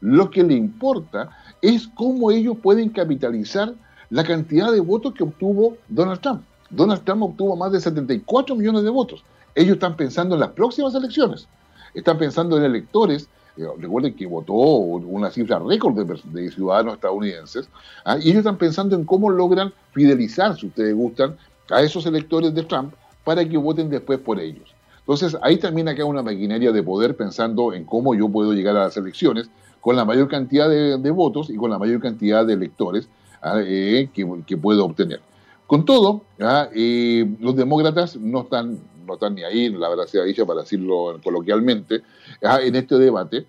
[0.00, 3.74] Lo que le importa es cómo ellos pueden capitalizar
[4.08, 6.42] la cantidad de votos que obtuvo Donald Trump.
[6.70, 9.24] Donald Trump obtuvo más de 74 millones de votos.
[9.54, 11.48] Ellos están pensando en las próximas elecciones.
[11.94, 13.28] Están pensando en electores.
[13.56, 17.68] Eh, recuerden que votó una cifra récord de, ciudadanos estadounidenses.
[18.04, 18.16] ¿ah?
[18.16, 21.36] y ellos están pensando en cómo logran fidelizar, si ustedes gustan,
[21.70, 24.74] a esos electores de Trump para que voten después por ellos.
[25.00, 28.84] Entonces, ahí también acá una maquinaria de poder pensando en cómo yo puedo llegar a
[28.84, 33.08] las elecciones con la mayor cantidad de, votos y con la mayor cantidad de electores
[33.42, 35.20] ah, eh, que, puedo obtener.
[35.66, 40.24] Con todo, ah, eh, los demócratas no están, no están ni ahí, la verdad sea
[40.24, 42.02] dicha para decirlo coloquialmente,
[42.42, 43.46] ah, en este debate,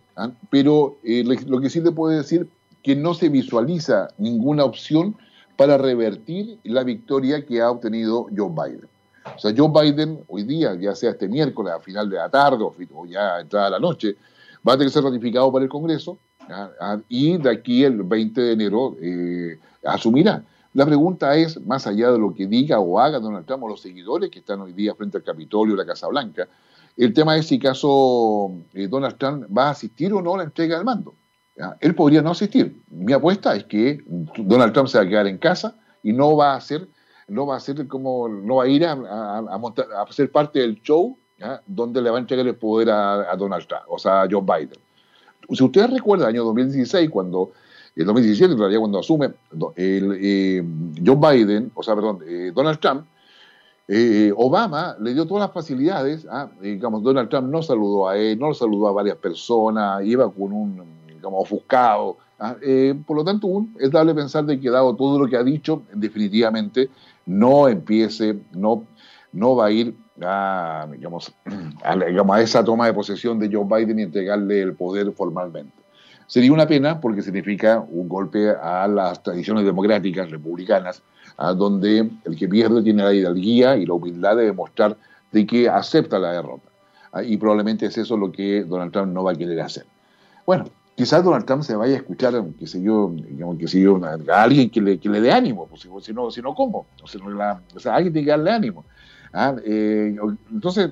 [0.50, 2.48] pero eh, lo que sí le puedo decir
[2.84, 5.15] que no se visualiza ninguna opción
[5.56, 8.88] para revertir la victoria que ha obtenido Joe Biden.
[9.36, 12.63] O sea, Joe Biden hoy día, ya sea este miércoles a final de la tarde
[12.63, 14.15] o ya entrada la noche,
[14.67, 16.19] va a tener que ser ratificado por el Congreso
[17.08, 20.43] y de aquí el 20 de enero eh, asumirá.
[20.74, 23.82] La pregunta es, más allá de lo que diga o haga Donald Trump o los
[23.82, 26.47] seguidores que están hoy día frente al Capitolio la Casa Blanca,
[26.97, 30.43] el tema es si caso eh, Donald Trump va a asistir o no a la
[30.43, 31.15] entrega del mando.
[31.80, 32.82] Él podría no asistir.
[32.89, 34.04] Mi apuesta es que
[34.38, 36.88] Donald Trump se va a quedar en casa y no va a hacer,
[37.28, 41.19] no va a ser como, no va a ir a, a, ser parte del show
[41.66, 44.80] donde le va a entregar el poder a, Donald Trump, o sea, a Joe Biden.
[45.50, 47.52] Si ustedes recuerdan, el año 2016, cuando,
[47.96, 49.32] el 2017 en realidad, cuando asume
[49.76, 50.64] eh,
[51.06, 53.06] Joe Biden, o sea, perdón, eh, Donald Trump,
[53.88, 56.50] eh, Obama le dio todas las facilidades, ¿ah?
[56.62, 60.84] digamos, Donald Trump no saludó a él, no saludó a varias personas, iba con un,
[61.08, 62.18] digamos, ofuscado.
[62.40, 62.56] ¿ah?
[63.06, 66.90] por lo tanto, es dable pensar de que dado todo lo que ha dicho, definitivamente
[67.26, 68.86] no empiece, no,
[69.34, 71.34] no va a ir a, digamos,
[71.84, 75.74] a, esa toma de posesión de Joe Biden y entregarle el poder formalmente.
[76.28, 81.04] Sería una pena porque significa un golpe a las tradiciones democráticas republicanas,
[81.38, 84.95] a donde el que pierde tiene la hidalguía y la humildad de demostrar
[85.32, 86.69] de que acepta la derrota.
[87.12, 89.86] Ah, y probablemente es eso lo que Donald Trump no va a querer hacer.
[90.45, 93.13] Bueno, quizás Donald Trump se vaya a escuchar, qué sé yo,
[93.60, 96.41] que sé yo a alguien que le, que le dé ánimo, pues, si, no, si
[96.41, 96.88] no, ¿cómo?
[97.02, 97.21] O sea,
[97.76, 98.86] o sea, alguien tiene que darle ánimo.
[99.34, 100.17] Ah, eh,
[100.52, 100.91] entonces,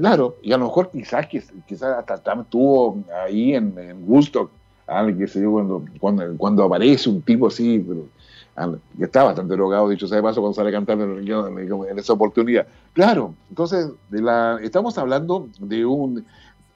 [0.00, 1.26] claro, y a lo mejor quizás,
[1.66, 4.50] quizás hasta Trump estuvo ahí en, en Woodstock,
[4.86, 5.06] ah,
[5.50, 8.06] cuando, cuando, cuando, aparece un tipo así, pero,
[8.56, 12.14] ah, que está bastante drogado, dicho sea de paso, cuando sale cantando en, en, esa
[12.14, 12.66] oportunidad.
[12.94, 16.24] Claro, entonces, de estamos hablando de un,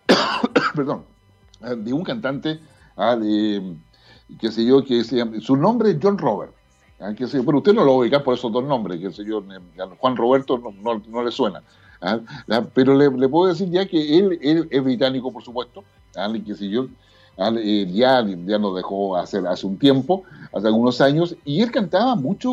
[0.74, 1.04] perdón,
[1.78, 2.60] de un cantante,
[4.38, 6.52] que sé yo, que se llama, su nombre es John Robert.
[7.02, 7.12] ¿Ah?
[7.16, 9.42] pero usted no lo ubica por esos dos nombres, que sé yo,
[9.98, 10.60] Juan Roberto
[11.08, 11.62] no, le suena.
[12.00, 12.20] ¿ah?
[12.74, 14.38] Pero le, puedo decir ya que él,
[14.70, 15.84] es británico, por supuesto,
[16.16, 16.32] ¿ah?
[16.44, 16.86] que sé yo,
[17.38, 22.14] eh, ya, ya nos dejó hacer hace un tiempo, hace algunos años, y él cantaba
[22.14, 22.50] mucho,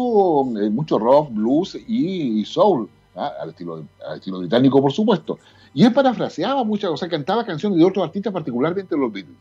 [0.58, 5.38] eh, mucho rock, blues y, soul, al, estilo, al estilo británico, por supuesto.
[5.74, 9.38] Y él parafraseaba muchas, o sea, cantaba canciones de otros artistas, particularmente los Beatles.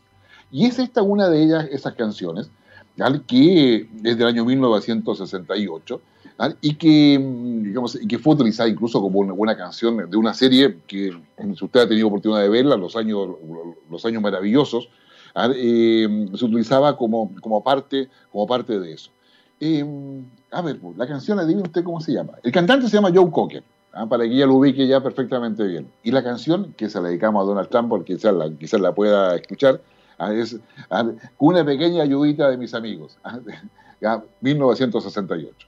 [0.51, 2.49] Y es esta una de ellas, esas canciones,
[3.27, 6.01] que es del año 1968
[6.61, 10.77] y que, mm, digamos, que fue utilizada incluso como una buena canción de una serie
[10.87, 11.11] que,
[11.55, 13.29] si usted ha tenido oportunidad de verla, Los Años,
[13.89, 14.89] los años Maravillosos,
[15.55, 19.11] eh, se utilizaba como, como, parte, como parte de eso.
[19.59, 19.85] Eh,
[20.51, 22.33] a ver, pues, la canción, adivine usted cómo se llama.
[22.43, 24.07] El cantante se llama Joe Cocker, ¿ah?
[24.07, 25.87] para que ella lo ubique ya perfectamente bien.
[26.03, 28.93] Y la canción, que se la dedicamos a Donald Trump, porque quizás la, quizás la
[28.93, 29.81] pueda escuchar,
[30.19, 30.57] es,
[31.37, 33.17] una pequeña ayudita de mis amigos.
[34.41, 35.67] 1968.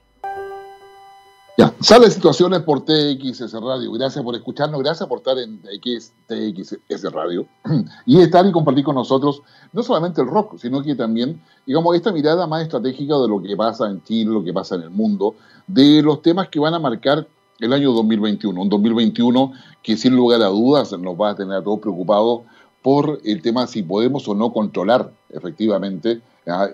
[1.58, 3.92] Ya, sale situaciones por TXS Radio.
[3.92, 7.46] Gracias por escucharnos, gracias por estar en TXS Radio
[8.06, 12.10] y estar y compartir con nosotros no solamente el rock, sino que también, digamos, esta
[12.10, 15.34] mirada más estratégica de lo que pasa en Chile, lo que pasa en el mundo,
[15.66, 17.28] de los temas que van a marcar
[17.60, 18.58] el año 2021.
[18.58, 22.42] Un 2021 que sin lugar a dudas nos va a tener a todos preocupados
[22.82, 26.20] por el tema si podemos o no controlar efectivamente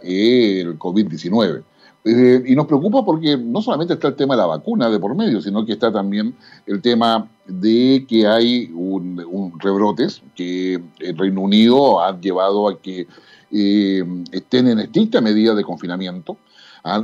[0.03, 1.63] el COVID-19.
[2.05, 5.15] Eh, y nos preocupa porque no solamente está el tema de la vacuna de por
[5.15, 6.35] medio, sino que está también
[6.67, 13.07] el tema de que hay un, rebrotes que el Reino Unido ha llevado a que
[13.51, 16.37] eh, estén en estricta medida de confinamiento.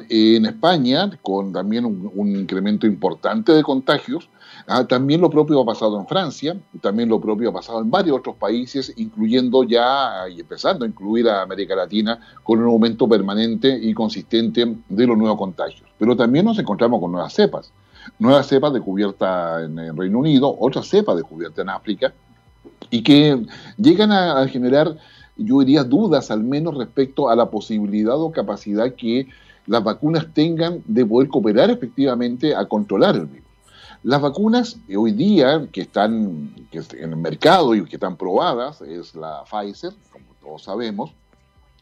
[0.08, 4.30] En España, con también un incremento importante de contagios,
[4.66, 8.18] Ah, también lo propio ha pasado en Francia, también lo propio ha pasado en varios
[8.18, 13.78] otros países, incluyendo ya y empezando a incluir a América Latina con un aumento permanente
[13.80, 15.86] y consistente de los nuevos contagios.
[15.98, 17.72] Pero también nos encontramos con nuevas cepas,
[18.18, 22.14] nuevas cepas descubiertas en el Reino Unido, otras cepas descubiertas en África,
[22.88, 23.44] y que
[23.76, 24.96] llegan a, generar,
[25.36, 29.28] yo diría, dudas al menos respecto a la posibilidad o capacidad que
[29.66, 33.43] las vacunas tengan de poder cooperar efectivamente a controlar el virus.
[34.04, 39.44] Las vacunas hoy día que están en el mercado y que están probadas es la
[39.44, 41.10] Pfizer, como todos sabemos,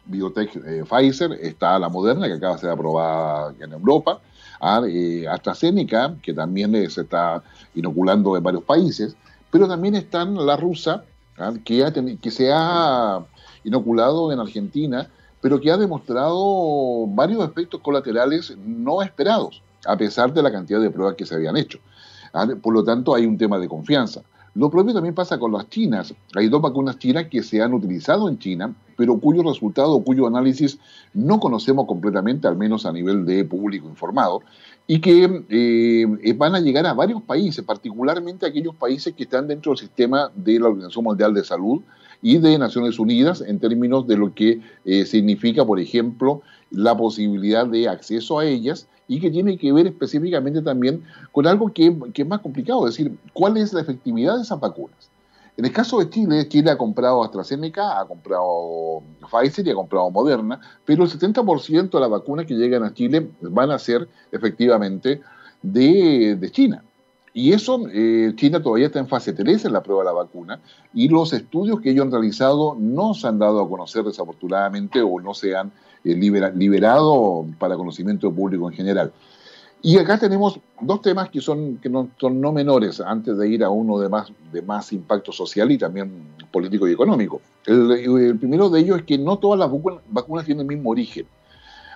[0.05, 4.21] Biotech eh, Pfizer, está la Moderna que acaba de ser aprobada en Europa,
[4.61, 7.43] ah, eh, AstraZeneca que también eh, se está
[7.75, 9.17] inoculando en varios países,
[9.51, 11.03] pero también están la rusa
[11.39, 13.19] ah, que, que se ha
[13.65, 20.41] inoculado en Argentina, pero que ha demostrado varios efectos colaterales no esperados, a pesar de
[20.41, 21.81] la cantidad de pruebas que se habían hecho.
[22.33, 22.47] ¿Ah?
[22.61, 24.23] Por lo tanto, hay un tema de confianza.
[24.55, 26.15] Lo propio también pasa con las chinas.
[26.37, 30.79] Hay dos vacunas chinas que se han utilizado en China, pero cuyo resultado cuyo análisis
[31.15, 34.43] no conocemos completamente, al menos a nivel de público informado,
[34.87, 39.73] y que eh, van a llegar a varios países, particularmente aquellos países que están dentro
[39.73, 41.81] del sistema de la Organización Mundial de Salud
[42.21, 47.67] y de Naciones Unidas en términos de lo que eh, significa, por ejemplo, la posibilidad
[47.67, 52.27] de acceso a ellas y que tiene que ver específicamente también con algo que, es
[52.27, 55.11] más complicado, es decir, cuál es la efectividad de esas vacunas.
[55.55, 60.11] En el caso de Chile, Chile ha comprado AstraZeneca, ha comprado Pfizer y ha comprado
[60.11, 65.21] Moderna, pero el 70% de las vacunas que llegan a Chile van a ser efectivamente
[65.61, 66.83] de, China.
[67.35, 70.61] Y eso, eh, China todavía está en fase 3 en la prueba de la vacuna
[70.95, 75.21] y los estudios que ellos han realizado no se han dado a conocer desafortunadamente o
[75.21, 75.71] no se han
[76.05, 79.13] eh, liberado para conocimiento público en general.
[79.85, 83.65] Y acá tenemos dos temas que son, que no, son no menores antes de ir
[83.65, 87.41] a uno de más, de más impacto social y también político y económico.
[87.67, 89.71] El, primero de ellos es que no todas las
[90.09, 91.27] vacunas tienen el mismo origen.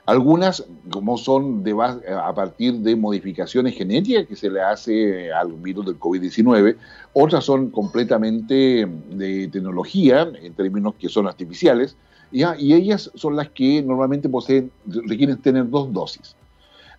[0.04, 5.86] Algunas, como son de a partir de modificaciones genéticas que se le hace al virus
[5.86, 6.76] del COVID-19,
[7.12, 11.96] otras son completamente de tecnología, en términos que son artificiales,
[12.32, 16.36] y ellas son las que normalmente poseen, requieren tener dos dosis.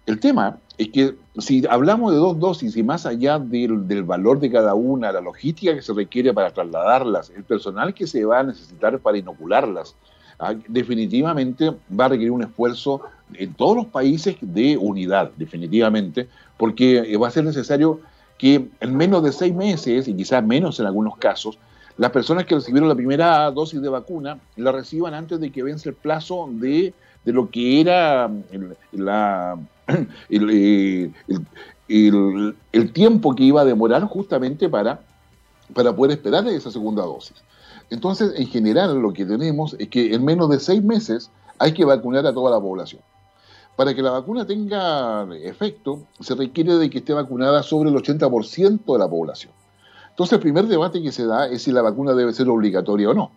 [0.08, 4.50] El tema es que si hablamos de dos dosis y más allá del, valor de
[4.50, 8.44] cada una, la logística que se requiere para trasladarlas, el personal que se va a
[8.44, 9.96] necesitar para inocularlas,
[10.40, 13.02] ah, definitivamente va a requerir un esfuerzo
[13.34, 18.00] en todos los países de unidad, definitivamente, porque va a ser necesario
[18.38, 21.60] que en menos de seis meses, y quizás menos en algunos casos,
[21.98, 25.90] las personas que recibieron la primera dosis de vacuna la reciban antes de que vence
[25.90, 26.94] el plazo de,
[27.26, 28.32] lo que era
[28.92, 29.58] la,
[30.30, 31.14] el,
[32.94, 35.02] tiempo que iba a demorar justamente para,
[35.74, 37.36] para poder esperar esa segunda dosis.
[37.90, 41.86] Entonces, en general, lo que tenemos es que en menos de seis meses hay que
[41.86, 43.02] vacunar a toda la población.
[43.76, 48.94] Para que la vacuna tenga efecto, se requiere de que esté vacunada sobre el 80%
[48.94, 49.54] de la población.
[50.17, 53.13] Entonces, el primer debate que se da es si la vacuna debe ser obligatoria o
[53.13, 53.32] no.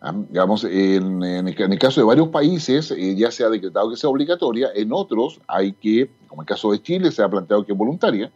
[0.00, 4.10] Ah, digamos, en, el, caso de varios países eh, ya se ha decretado que sea
[4.10, 7.78] obligatoria, en otros hay que, como el caso de Chile, se ha planteado que es
[7.78, 8.32] voluntaria,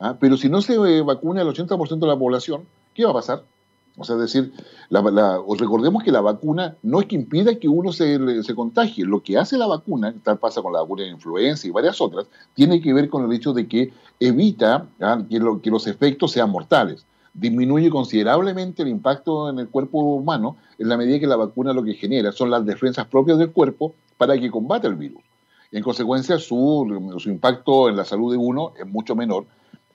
[0.00, 0.16] ¿ah?
[0.18, 3.42] pero si no se eh, vacuna el 80% de la población, ¿qué va a pasar?
[3.98, 4.54] O sea, es decir,
[4.90, 9.04] recordemos que la vacuna no es que impida que uno se, se, contagie.
[9.04, 12.28] Lo que hace la vacuna, tal pasa con la vacuna de influenza y varias otras,
[12.54, 15.22] tiene que ver con el hecho de que evita ¿ah?
[15.28, 17.04] que los efectos sean mortales
[17.38, 21.82] disminuye considerablemente el impacto en el cuerpo humano en la medida que la vacuna lo
[21.84, 25.22] que genera son las defensas propias del cuerpo para que combate el virus.
[25.70, 29.46] En consecuencia, su, su impacto en la salud de uno es mucho menor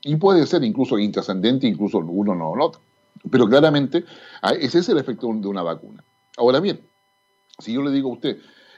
[0.03, 2.79] y puede ser incluso intrascendente, incluso uno no lo nota.
[3.29, 4.05] Pero claramente,
[4.41, 6.03] ah, ese es el efecto de una vacuna.
[6.37, 6.81] Ahora bien,
[7.59, 8.37] si yo le digo a usted,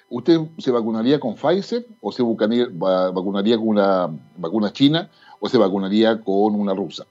[0.09, 6.21] ¿usted se vacunaría con Pfizer o se vacunaría con una vacuna china o se vacunaría
[6.21, 7.05] con una rusa?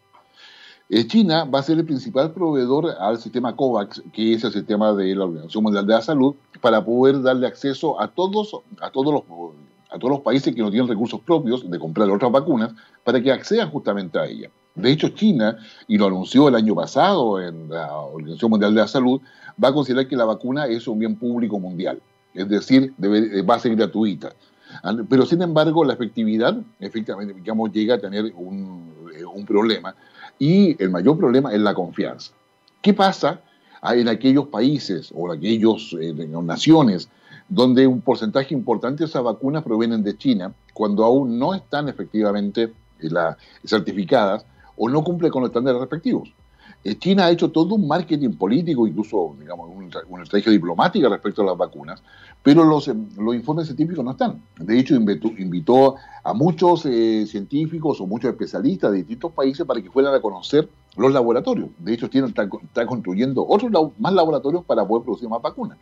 [0.94, 4.92] Eh, China va a ser el principal proveedor al sistema COVAX, que es el sistema
[4.92, 9.14] de la Organización Mundial de la Salud, para poder darle acceso a todos, a todos
[9.14, 9.22] los
[9.88, 12.72] a todos los países que no tienen recursos propios de comprar otras vacunas
[13.04, 14.50] para que accedan justamente a ella.
[14.74, 15.56] De hecho, China,
[15.88, 19.22] y lo anunció el año pasado en la Organización Mundial de la Salud,
[19.62, 22.02] va a considerar que la vacuna es un bien público mundial,
[22.34, 24.34] es decir, debe, va a ser gratuita.
[25.08, 27.34] Pero sin embargo, la efectividad, efectivamente,
[27.72, 29.94] llega a tener un, eh, un problema,
[30.38, 32.32] y el mayor problema es la confianza.
[32.80, 33.40] ¿Qué pasa
[33.82, 37.08] en aquellos países o en aquellas eh, naciones
[37.48, 42.72] donde un porcentaje importante de esas vacunas provienen de China, cuando aún no están efectivamente
[43.00, 43.08] eh,
[43.64, 46.32] certificadas o no cumplen con los estándares respectivos?
[46.84, 49.70] Eh, China ha hecho todo un marketing político, incluso digamos,
[50.08, 52.02] una estrategia diplomática respecto a las vacunas,
[52.42, 54.42] pero los, eh, los informes científicos no están.
[54.58, 59.90] De hecho, invitó, a muchos eh, científicos o muchos especialistas de distintos países para que
[59.90, 61.68] fueran a conocer los laboratorios.
[61.78, 65.78] De hecho, China está, construyendo otros más laboratorios para poder producir más vacunas.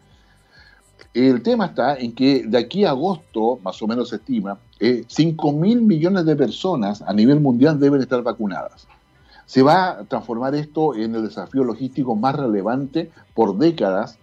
[1.14, 5.52] El tema está en que de aquí a agosto, más o menos se estima, 5
[5.52, 8.86] mil millones de personas a nivel mundial deben estar vacunadas
[9.50, 14.16] se va a transformar esto en el desafío logístico más relevante por décadas,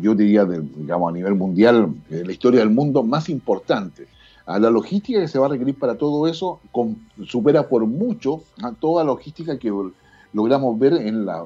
[0.00, 4.08] yo diría, digamos, a nivel mundial, en la historia del mundo, más importante.
[4.44, 6.58] A la logística que se va a requerir para todo eso
[7.28, 9.72] supera por mucho a toda logística que
[10.32, 11.44] logramos ver en la,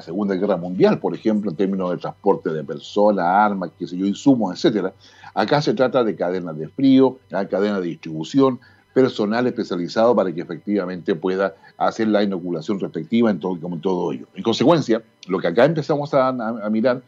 [0.00, 4.52] Segunda Guerra Mundial, por ejemplo, en términos de transporte de personas, armas, qué yo, insumos,
[4.56, 4.92] etcétera.
[5.32, 8.58] Acá se trata de cadenas de frío, cadenas de distribución,
[8.92, 14.26] personal especializado para que efectivamente pueda hacer la inoculación respectiva en todo, como todo ello.
[14.34, 16.32] En consecuencia, lo que acá empezamos a,
[16.70, 17.02] mirar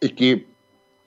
[0.00, 0.46] es que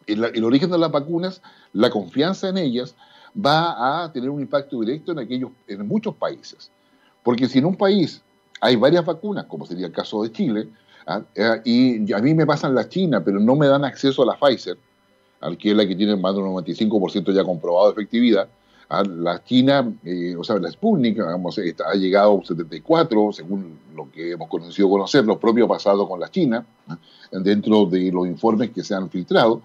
[0.08, 1.42] el, origen de las vacunas,
[1.74, 2.96] la confianza en ellas,
[3.34, 6.70] va a tener un impacto directo en, aquellos, en muchos países.
[7.24, 8.22] Porque si en un país
[8.60, 10.68] hay varias vacunas, como sería el caso de Chile,
[11.08, 11.22] ¿ah?
[11.36, 14.38] eh, y a mí me pasan la China, pero no me dan acceso a la
[14.38, 14.78] Pfizer,
[15.58, 18.48] que es la que tiene más del 95% ya comprobado de efectividad,
[19.04, 24.32] la China, eh, o sea, la Sputnik, ha llegado a un 74, según lo que
[24.32, 26.66] hemos conocido conocer, lo propio pasado con la China,
[27.32, 29.62] dentro de los informes que se han filtrado.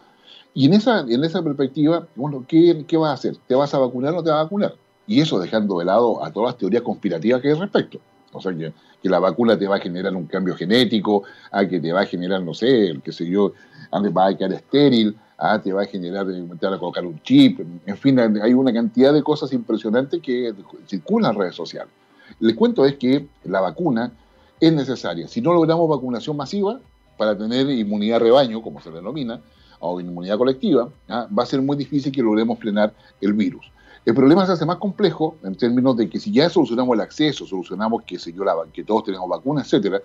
[0.54, 3.36] Y en esa, en esa perspectiva, bueno, ¿qué, ¿qué vas a hacer?
[3.46, 4.74] ¿Te vas a vacunar o no te vas a vacunar?
[5.06, 8.00] Y eso dejando de lado a todas las teorías conspirativas que hay respecto.
[8.36, 8.72] O sea, que,
[9.08, 11.22] la vacuna te va a generar un cambio genético,
[11.52, 13.52] a que te va a generar, no sé, el que sé yo,
[13.92, 17.60] va a quedar estéril, ah, te va a generar, te va a colocar un chip,
[17.60, 20.52] en fin, hay una cantidad de cosas impresionantes que
[20.86, 21.92] circulan en redes sociales.
[22.40, 24.12] El cuento es que la vacuna
[24.58, 25.28] es necesaria.
[25.28, 26.80] Si no logramos vacunación masiva
[27.16, 29.40] para tener inmunidad rebaño, como se denomina,
[29.78, 33.70] o inmunidad colectiva, ah, va a ser muy difícil que logremos frenar el virus.
[34.06, 37.44] El problema se hace más complejo en términos de que si ya solucionamos el acceso,
[37.44, 38.32] solucionamos que, se
[38.72, 40.00] que todos tenemos vacunas, etcétera,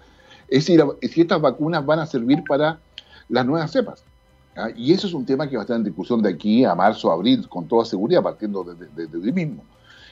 [0.47, 0.75] es si,
[1.07, 2.79] si estas vacunas van a servir para
[3.29, 4.03] las nuevas cepas.
[4.75, 7.11] Y eso es un tema que va a estar en discusión de aquí a marzo,
[7.11, 9.63] abril, con toda seguridad, partiendo de, hoy mismo.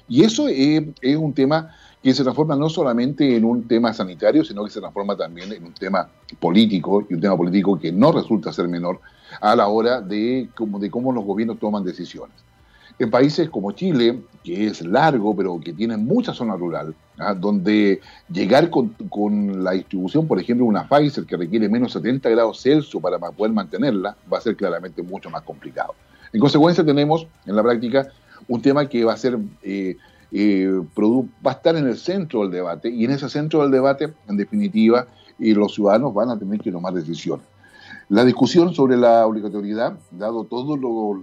[0.08, 0.84] Y eso es,
[1.18, 5.18] un tema que se transforma no solamente en un tema sanitario, sino que se transforma
[5.18, 6.08] también en un tema
[6.40, 9.02] político, y un tema político que no resulta ser menor
[9.42, 12.49] a la hora de cómo los gobiernos toman decisiones.
[13.00, 17.34] En países como Chile, que es largo, pero que tiene mucha zona rural, ¿ah?
[17.34, 23.02] donde llegar con, la distribución, por ejemplo, una Pfizer que requiere menos 70 grados Celsius
[23.02, 25.96] para poder mantenerla, va a ser claramente mucho más complicado.
[26.34, 28.08] En consecuencia, tenemos en la práctica
[28.48, 29.38] un tema que va a ser...
[29.64, 29.98] Eh,
[30.32, 34.14] eh, va a estar en el centro del debate y en ese centro del debate,
[34.28, 35.08] en definitiva,
[35.40, 37.46] eh, los ciudadanos van a tener que tomar decisiones.
[38.10, 40.80] La discusión sobre la obligatoriedad, dado todas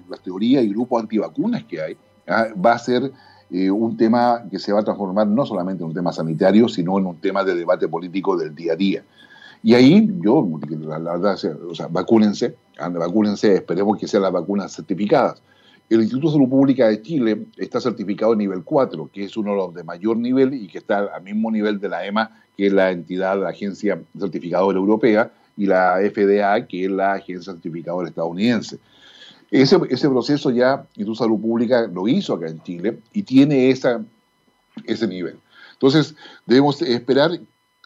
[0.08, 1.96] las teorías y grupos antivacunas que hay,
[2.28, 3.10] ah, va a ser
[3.50, 6.96] eh, un tema que se va a transformar no solamente en un tema sanitario, sino
[6.98, 9.04] en un tema de debate político del día a día.
[9.64, 10.48] Y ahí yo,
[10.80, 11.36] la, verdad,
[11.68, 15.42] o sea, vacúnense, vacúnense, esperemos que sean las vacunas certificadas.
[15.90, 19.50] El Instituto de Salud Pública de Chile está certificado en nivel 4, que es uno
[19.50, 22.66] de los de mayor nivel y que está al mismo nivel de la EMA, que
[22.68, 28.08] es la entidad, la agencia certificadora europea, y la FDA, que es la agencia certificadora
[28.08, 28.78] estadounidense.
[29.50, 34.04] Ese, ese proceso ya tu Salud Pública lo hizo acá en Chile y tiene esa,
[34.84, 35.38] ese nivel.
[35.72, 37.38] Entonces, debemos esperar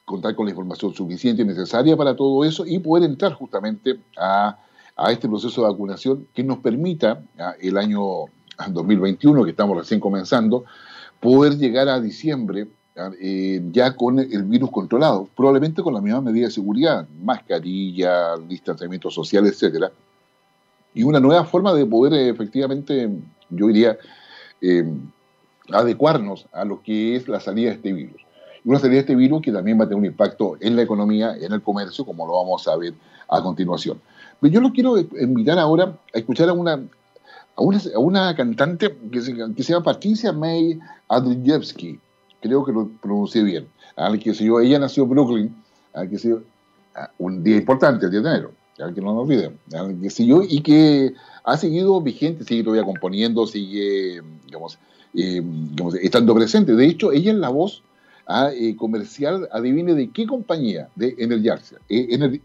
[0.04, 4.58] contar con la información suficiente y necesaria para todo eso y poder entrar justamente a,
[4.96, 7.22] a este proceso de vacunación que nos permita
[7.60, 8.24] el año
[8.68, 10.64] 2021, que estamos recién comenzando,
[11.20, 12.66] poder llegar a diciembre
[13.20, 19.10] eh, ya con el virus controlado, probablemente con la misma medida de seguridad, mascarilla, distanciamiento
[19.10, 19.90] social, etcétera,
[20.94, 23.08] y una nueva forma de poder eh, efectivamente,
[23.48, 23.96] yo diría,
[24.60, 24.84] eh,
[25.72, 28.20] adecuarnos a lo que es la salida de este virus.
[28.64, 31.34] Una salida de este virus que también va a tener un impacto en la economía,
[31.36, 32.92] en el comercio, como lo vamos a ver
[33.28, 34.00] a continuación.
[34.40, 38.96] Pero yo lo quiero invitar ahora a escuchar a una, a una, a una cantante
[39.12, 40.78] que se, que se llama Patricia May
[41.08, 42.00] Adryjewski
[42.40, 43.66] creo que lo pronuncié bien.
[43.96, 45.56] Al que se yo, ella nació en Brooklyn,
[45.92, 46.36] al que se
[47.18, 50.26] un día importante, el día de enero, al que no nos olvidemos, al que se
[50.26, 51.14] yo, y que
[51.44, 54.78] ha seguido vigente, sigue todavía componiendo, sigue, digamos,
[55.14, 55.42] eh,
[56.02, 56.74] estando presente.
[56.74, 57.82] De hecho, ella es la voz
[58.26, 62.38] ah, eh, comercial, adivine de qué compañía, de Energizer, eh,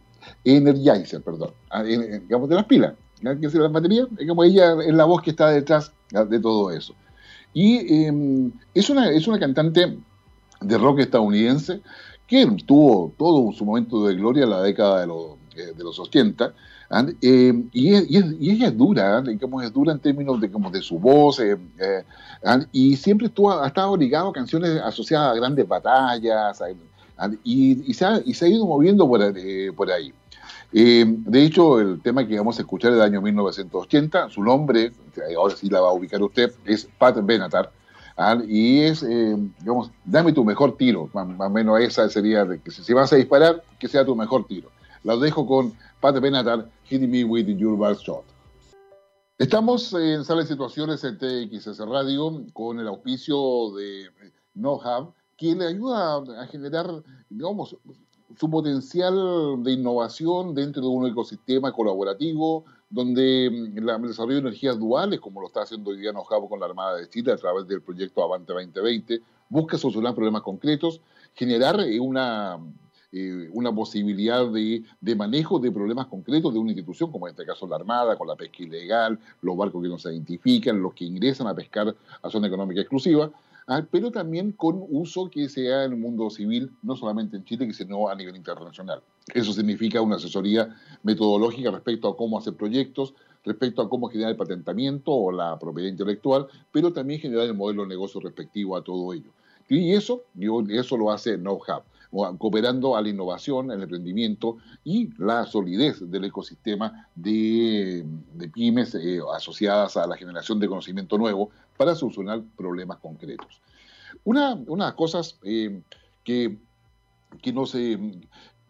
[0.44, 2.94] Energizer, perdón, ah, digamos, de las pilas,
[3.42, 6.72] que se las baterías, digamos, ella es la voz que está detrás ah, de todo
[6.72, 6.96] eso.
[7.56, 9.98] Y em, es, una, es una cantante
[10.60, 11.82] de rock estadounidense
[12.28, 15.98] que tuvo todo su momento de gloria en la década de los, eh, de los
[15.98, 16.54] 80.
[17.22, 21.00] Em, y, y, ella es dura, digamos, es dura en términos de, como de su
[21.00, 22.04] voz, eh, eh,
[22.74, 26.62] y siempre ha estado ligado a canciones asociadas a grandes batallas,
[27.46, 29.22] y, se ha, y, se ha, ido moviendo por,
[29.78, 30.14] por ahí.
[30.74, 34.92] Eh, de hecho, el tema que vamos a escuchar es del año 1980, su nombre,
[35.38, 37.72] ahora sí la va a ubicar usted, es Pat Benatar.
[38.18, 38.38] ¿ah?
[38.48, 42.72] y es, eh, digamos, dame tu mejor tiro, más, o menos esa sería, de que
[42.72, 44.70] si vas a disparar, que sea tu mejor tiro.
[45.04, 48.24] La dejo con Pat Benatar, Hitting Me With Your Best Shot.
[49.38, 54.10] Estamos en Sala de Situaciones en TXS Radio con el auspicio de
[54.54, 57.76] NoHub, que le ayuda a generar, digamos,
[58.38, 64.80] su potencial de innovación dentro de un ecosistema colaborativo donde mm, el desarrollo de energías
[64.80, 67.68] duales, como lo está haciendo hoy día Nojabo con la Armada de Chile a través
[67.68, 71.02] del proyecto Avante 2020, busca solucionar problemas concretos,
[71.34, 72.58] generar eh, una,
[73.12, 77.46] eh, una posibilidad de, de, manejo de problemas concretos de una institución, como en este
[77.46, 81.06] caso la Armada, con la pesca ilegal, los barcos que no se identifican, los que
[81.06, 83.30] ingresan a pescar a zona económica exclusiva,
[83.92, 88.10] pero también con uso que sea en el mundo civil, no solamente en Chile, sino
[88.10, 89.02] a nivel internacional.
[89.34, 94.38] Eso significa una asesoría metodológica respecto a cómo hacer proyectos, respecto a cómo generar el
[94.38, 99.14] patentamiento o la propiedad intelectual, pero también generar el modelo de negocio respectivo a todo
[99.14, 99.32] ello.
[99.68, 100.24] Y eso,
[100.70, 101.84] eso lo hace KnowHub
[102.38, 108.06] cooperando a la innovación, al emprendimiento y la solidez del ecosistema de,
[108.54, 113.62] pymes eh, asociadas a la generación de conocimiento nuevo para solucionar problemas concretos.
[114.24, 115.82] Una, de las cosas eh,
[116.24, 116.58] que,
[117.42, 117.54] que,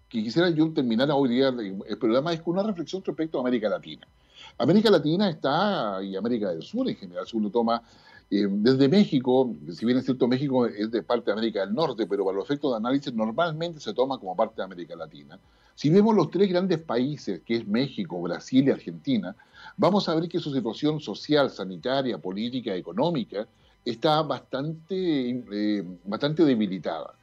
[0.09, 3.69] que quisiera yo terminar hoy día el programa es con una reflexión respecto a América
[3.69, 4.07] Latina.
[4.57, 7.81] América Latina está, y América del Sur en general, si uno toma
[8.31, 12.07] eh, desde México, si bien es cierto, México es de parte de América del Norte,
[12.07, 15.39] pero para los efectos de análisis normalmente se toma como parte de América Latina.
[15.75, 19.35] Si vemos los tres grandes países, que es México, Brasil y Argentina,
[19.77, 23.47] vamos a ver que su situación social, sanitaria, política, económica,
[23.83, 27.13] está bastante, eh, bastante debilitada.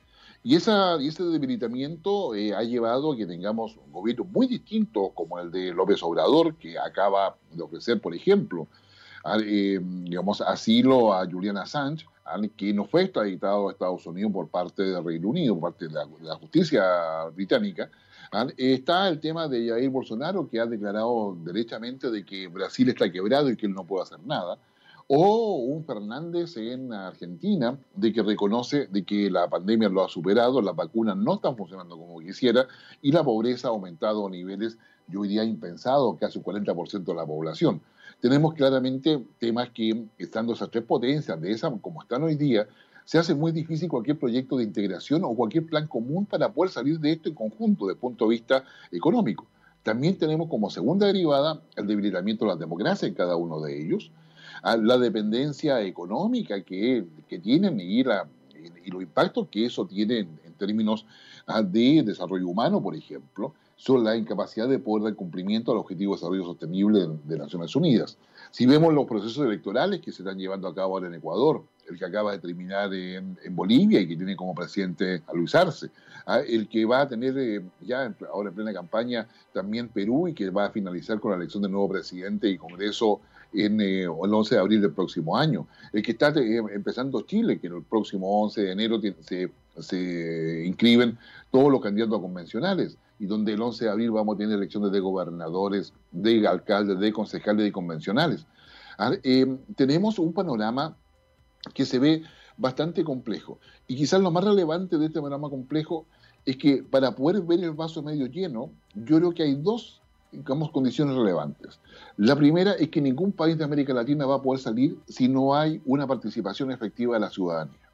[0.44, 5.10] Y, esa, y ese debilitamiento eh, ha llevado a que tengamos un gobierno muy distinto
[5.10, 8.66] como el de López Obrador, que acaba de ofrecer, por ejemplo,
[9.44, 12.06] eh, digamos, asilo a Julian Assange,
[12.56, 15.94] que no fue extraditado a Estados Unidos por parte del Reino Unido, por parte de
[15.94, 17.90] la, justicia británica.
[18.56, 23.50] Está el tema de Jair Bolsonaro, que ha declarado derechamente de que Brasil está quebrado
[23.50, 24.58] y que él no puede hacer nada.
[25.08, 30.62] O un Fernández en Argentina, de que reconoce de que la pandemia lo ha superado,
[30.62, 32.66] las vacunas no están funcionando como quisiera
[33.02, 37.26] y la pobreza ha aumentado a niveles, yo diría, impensados, casi un 40% de la
[37.26, 37.82] población
[38.22, 42.68] tenemos claramente temas que, estando esas tres potencias, de esa como están hoy día,
[43.04, 47.00] se hace muy difícil cualquier proyecto de integración o cualquier plan común para poder salir
[47.00, 49.48] de esto en conjunto desde el punto de vista económico.
[49.82, 54.12] También tenemos como segunda derivada el debilitamiento de la democracia en cada uno de ellos,
[54.62, 58.28] la dependencia económica que, que tienen y, la,
[58.84, 61.06] y los impactos que eso tiene en, términos
[61.48, 63.52] ah, de desarrollo humano, por ejemplo,
[63.82, 68.16] son la incapacidad de poder dar cumplimiento al objetivo de desarrollo sostenible de, Naciones Unidas.
[68.52, 71.98] Si vemos los procesos electorales que se están llevando a cabo ahora en Ecuador, el
[71.98, 75.90] que acaba de terminar en, Bolivia y que tiene como presidente a Luis Arce,
[76.26, 76.38] ¿ah?
[76.46, 80.48] el que va a tener eh, ya ahora en plena campaña también Perú y que
[80.50, 83.20] va a finalizar con la elección del nuevo presidente y Congreso
[83.52, 87.58] en eh, el 11 de abril del próximo año, el que está eh, empezando Chile,
[87.58, 89.00] que en el próximo 11 de enero
[89.80, 91.18] se inscriben
[91.50, 94.98] todos los candidatos convencionales y donde el 11 de abril vamos a tener elecciones de
[94.98, 98.46] gobernadores, de alcaldes, de concejales y convencionales.
[99.22, 99.46] Eh,
[99.76, 100.96] tenemos un panorama
[101.72, 102.24] que se ve
[102.56, 103.60] bastante complejo.
[103.86, 106.04] Y quizás lo más relevante de este panorama complejo
[106.44, 110.00] es que para poder ver el vaso medio lleno, yo creo que hay dos
[110.32, 111.78] digamos, condiciones relevantes.
[112.16, 115.54] La primera es que ningún país de América Latina va a poder salir si no
[115.54, 117.88] hay una participación efectiva de la ciudadanía.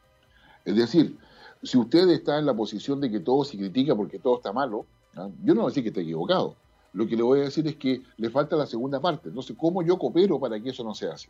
[0.64, 1.18] Es decir,
[1.62, 4.87] si usted está en la posición de que todo se critica porque todo está malo,
[5.18, 5.28] ¿ah?
[5.42, 6.56] Yo no voy a decir que esté equivocado.
[6.92, 9.28] Lo que le voy a decir es que le falta la segunda parte.
[9.28, 11.28] Entonces, ¿cómo yo coopero para que eso no se hace?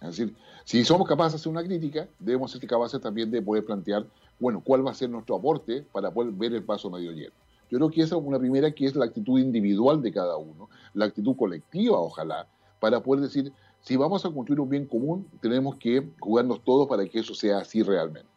[0.00, 3.64] Es decir, si somos capaces de hacer una crítica, debemos ser capaces también de poder
[3.64, 4.06] plantear,
[4.38, 7.32] bueno, cuál va a ser nuestro aporte para poder ver el paso medio lleno.
[7.70, 10.68] Yo creo que esa es una primera que es la actitud individual de cada uno,
[10.92, 12.46] la actitud colectiva, ojalá,
[12.78, 17.06] para poder decir, si vamos a construir un bien común, tenemos que jugarnos todos para
[17.06, 18.28] que eso sea así realmente.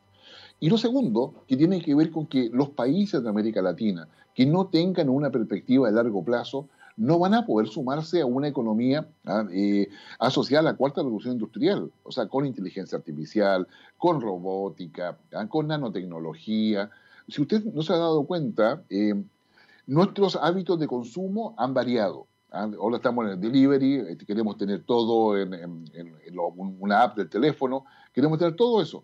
[0.59, 4.07] Y lo segundo, que tiene que ver con que los países de América Latina
[4.37, 8.47] que no tengan una perspectiva de largo plazo no van a poder sumarse a una
[8.47, 9.47] economía ¿ah?
[9.51, 13.67] eh, asociada a la cuarta revolución industrial, o sea, con inteligencia artificial,
[13.97, 15.47] con robótica, ¿ah?
[15.47, 16.91] con nanotecnología.
[17.27, 19.15] Si usted no se ha dado cuenta, eh,
[19.87, 22.27] nuestros hábitos de consumo han variado.
[22.51, 22.69] ¿ah?
[22.79, 25.49] Ahora estamos en el delivery, este, queremos tener todo en,
[26.79, 29.03] una app del teléfono, queremos tener todo eso.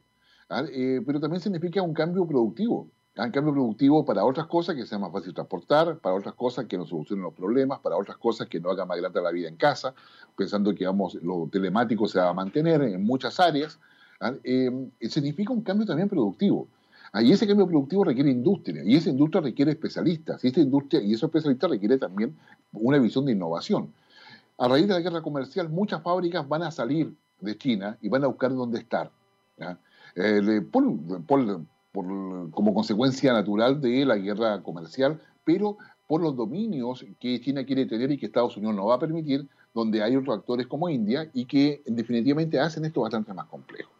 [0.71, 2.87] Eh, pero también significa un cambio productivo.
[3.15, 6.77] Un cambio productivo para otras cosas que sea más fácil transportar, para otras cosas que
[6.77, 9.55] nos solucionen los problemas, para otras cosas que no hagan más grande la vida en
[9.55, 9.93] casa,
[10.35, 13.79] pensando que vamos, lo telemático se va a mantener en muchas áreas.
[14.19, 14.33] ¿ah?
[14.43, 16.67] Eh, significa un cambio también productivo.
[17.11, 20.99] Ah, y ese cambio productivo requiere industria, y esa industria requiere especialistas, y esa industria
[20.99, 22.35] y esos especialistas requiere también
[22.71, 23.93] una visión de innovación.
[24.57, 28.23] A raíz de la guerra comercial, muchas fábricas van a salir de China y van
[28.23, 29.11] a buscar dónde estar.
[30.15, 30.61] Eh,
[31.93, 35.77] como consecuencia natural de la guerra comercial, pero
[36.07, 39.47] por los dominios que China quiere tener y que Estados Unidos no va a permitir,
[39.73, 43.91] donde hay otros actores como India y que definitivamente hacen esto bastante más complejo.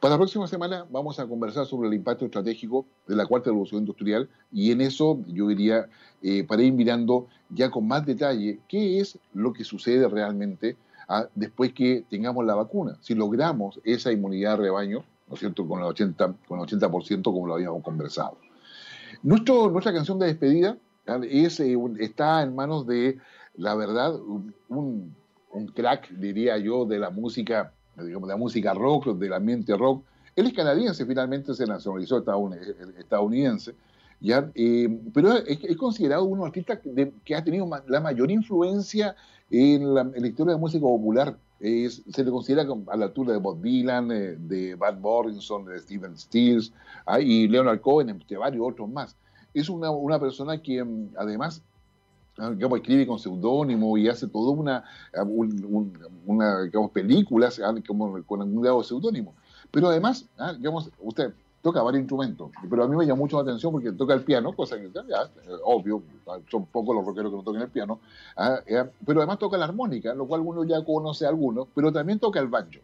[0.00, 3.80] Para la próxima semana vamos a conversar sobre el impacto estratégico de la cuarta revolución
[3.80, 5.90] industrial y en eso yo diría,
[6.22, 11.26] eh, para ir mirando ya con más detalle qué es lo que sucede realmente ah,
[11.34, 12.96] después que tengamos la vacuna.
[13.02, 17.22] Si logramos esa inmunidad de rebaño, ¿no es cierto?, con el 80%, con el 80%
[17.22, 18.36] como lo habíamos conversado.
[19.22, 20.76] Nuestro, nuestra canción de despedida
[21.22, 23.18] es, eh, está en manos de,
[23.54, 24.14] la verdad,
[24.68, 25.14] un,
[25.52, 30.04] un crack, diría yo, de la música digamos, de la música rock, del ambiente rock.
[30.36, 32.18] Él es canadiense, finalmente se nacionalizó
[32.98, 33.74] estadounidense,
[34.20, 34.50] ¿ya?
[34.54, 36.78] Eh, pero es, considerado uno de los artistas
[37.24, 39.16] que, ha tenido la mayor influencia
[39.50, 41.36] en la, historia de la música popular.
[41.60, 46.16] Se le considera a la altura de Bob Dylan, eh, de Bad Morrison, de Steven
[46.16, 46.72] Stills
[47.04, 49.16] ah, y Leonard Cohen, entre varios otros más.
[49.52, 51.62] Es una, una persona que mm, además
[52.54, 54.84] digamos, escribe con seudónimo y hace toda una,
[56.24, 57.60] una digamos, películas
[58.26, 59.34] con algún grado de seudónimo.
[59.70, 63.42] Pero además, ah, digamos, usted toca varios instrumentos, pero a mí me llama mucho la
[63.42, 65.30] atención porque toca el piano, cosa que ya,
[65.64, 66.02] obvio,
[66.50, 68.00] son pocos los rockeros que no tocan el piano,
[68.36, 68.60] ah,
[69.04, 72.40] pero además toca la armónica, lo cual uno ya conoce a algunos, pero también toca
[72.40, 72.80] el banjo.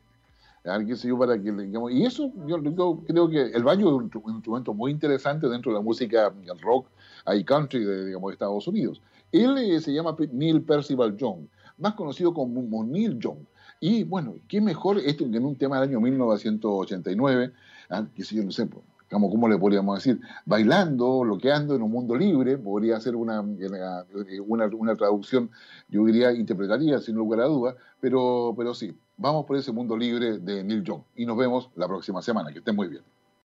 [0.63, 2.63] para que, digamos, y eso yo,
[3.07, 6.87] creo que el banjo es un, instrumento muy interesante dentro de la música rock
[7.35, 9.01] y country de, digamos, de Estados Unidos.
[9.33, 11.47] Él eh, se llama Neil Percival Young,
[11.79, 13.39] más conocido como Neil Young.
[13.81, 17.53] Y bueno, qué mejor esto en un tema del año 1989,
[17.91, 18.07] ¿ah?
[18.15, 20.21] que si yo no sé, pues, ¿cómo le podríamos decir?
[20.45, 25.51] Bailando, loqueando en un mundo libre, podría ser una, eh, una, una traducción,
[25.89, 30.39] yo diría, interpretativa, sin lugar a dudas, pero, pero sí, vamos por ese mundo libre
[30.39, 31.03] de Neil Young.
[31.15, 32.53] Y nos vemos la próxima semana.
[32.53, 33.03] Que estén muy bien.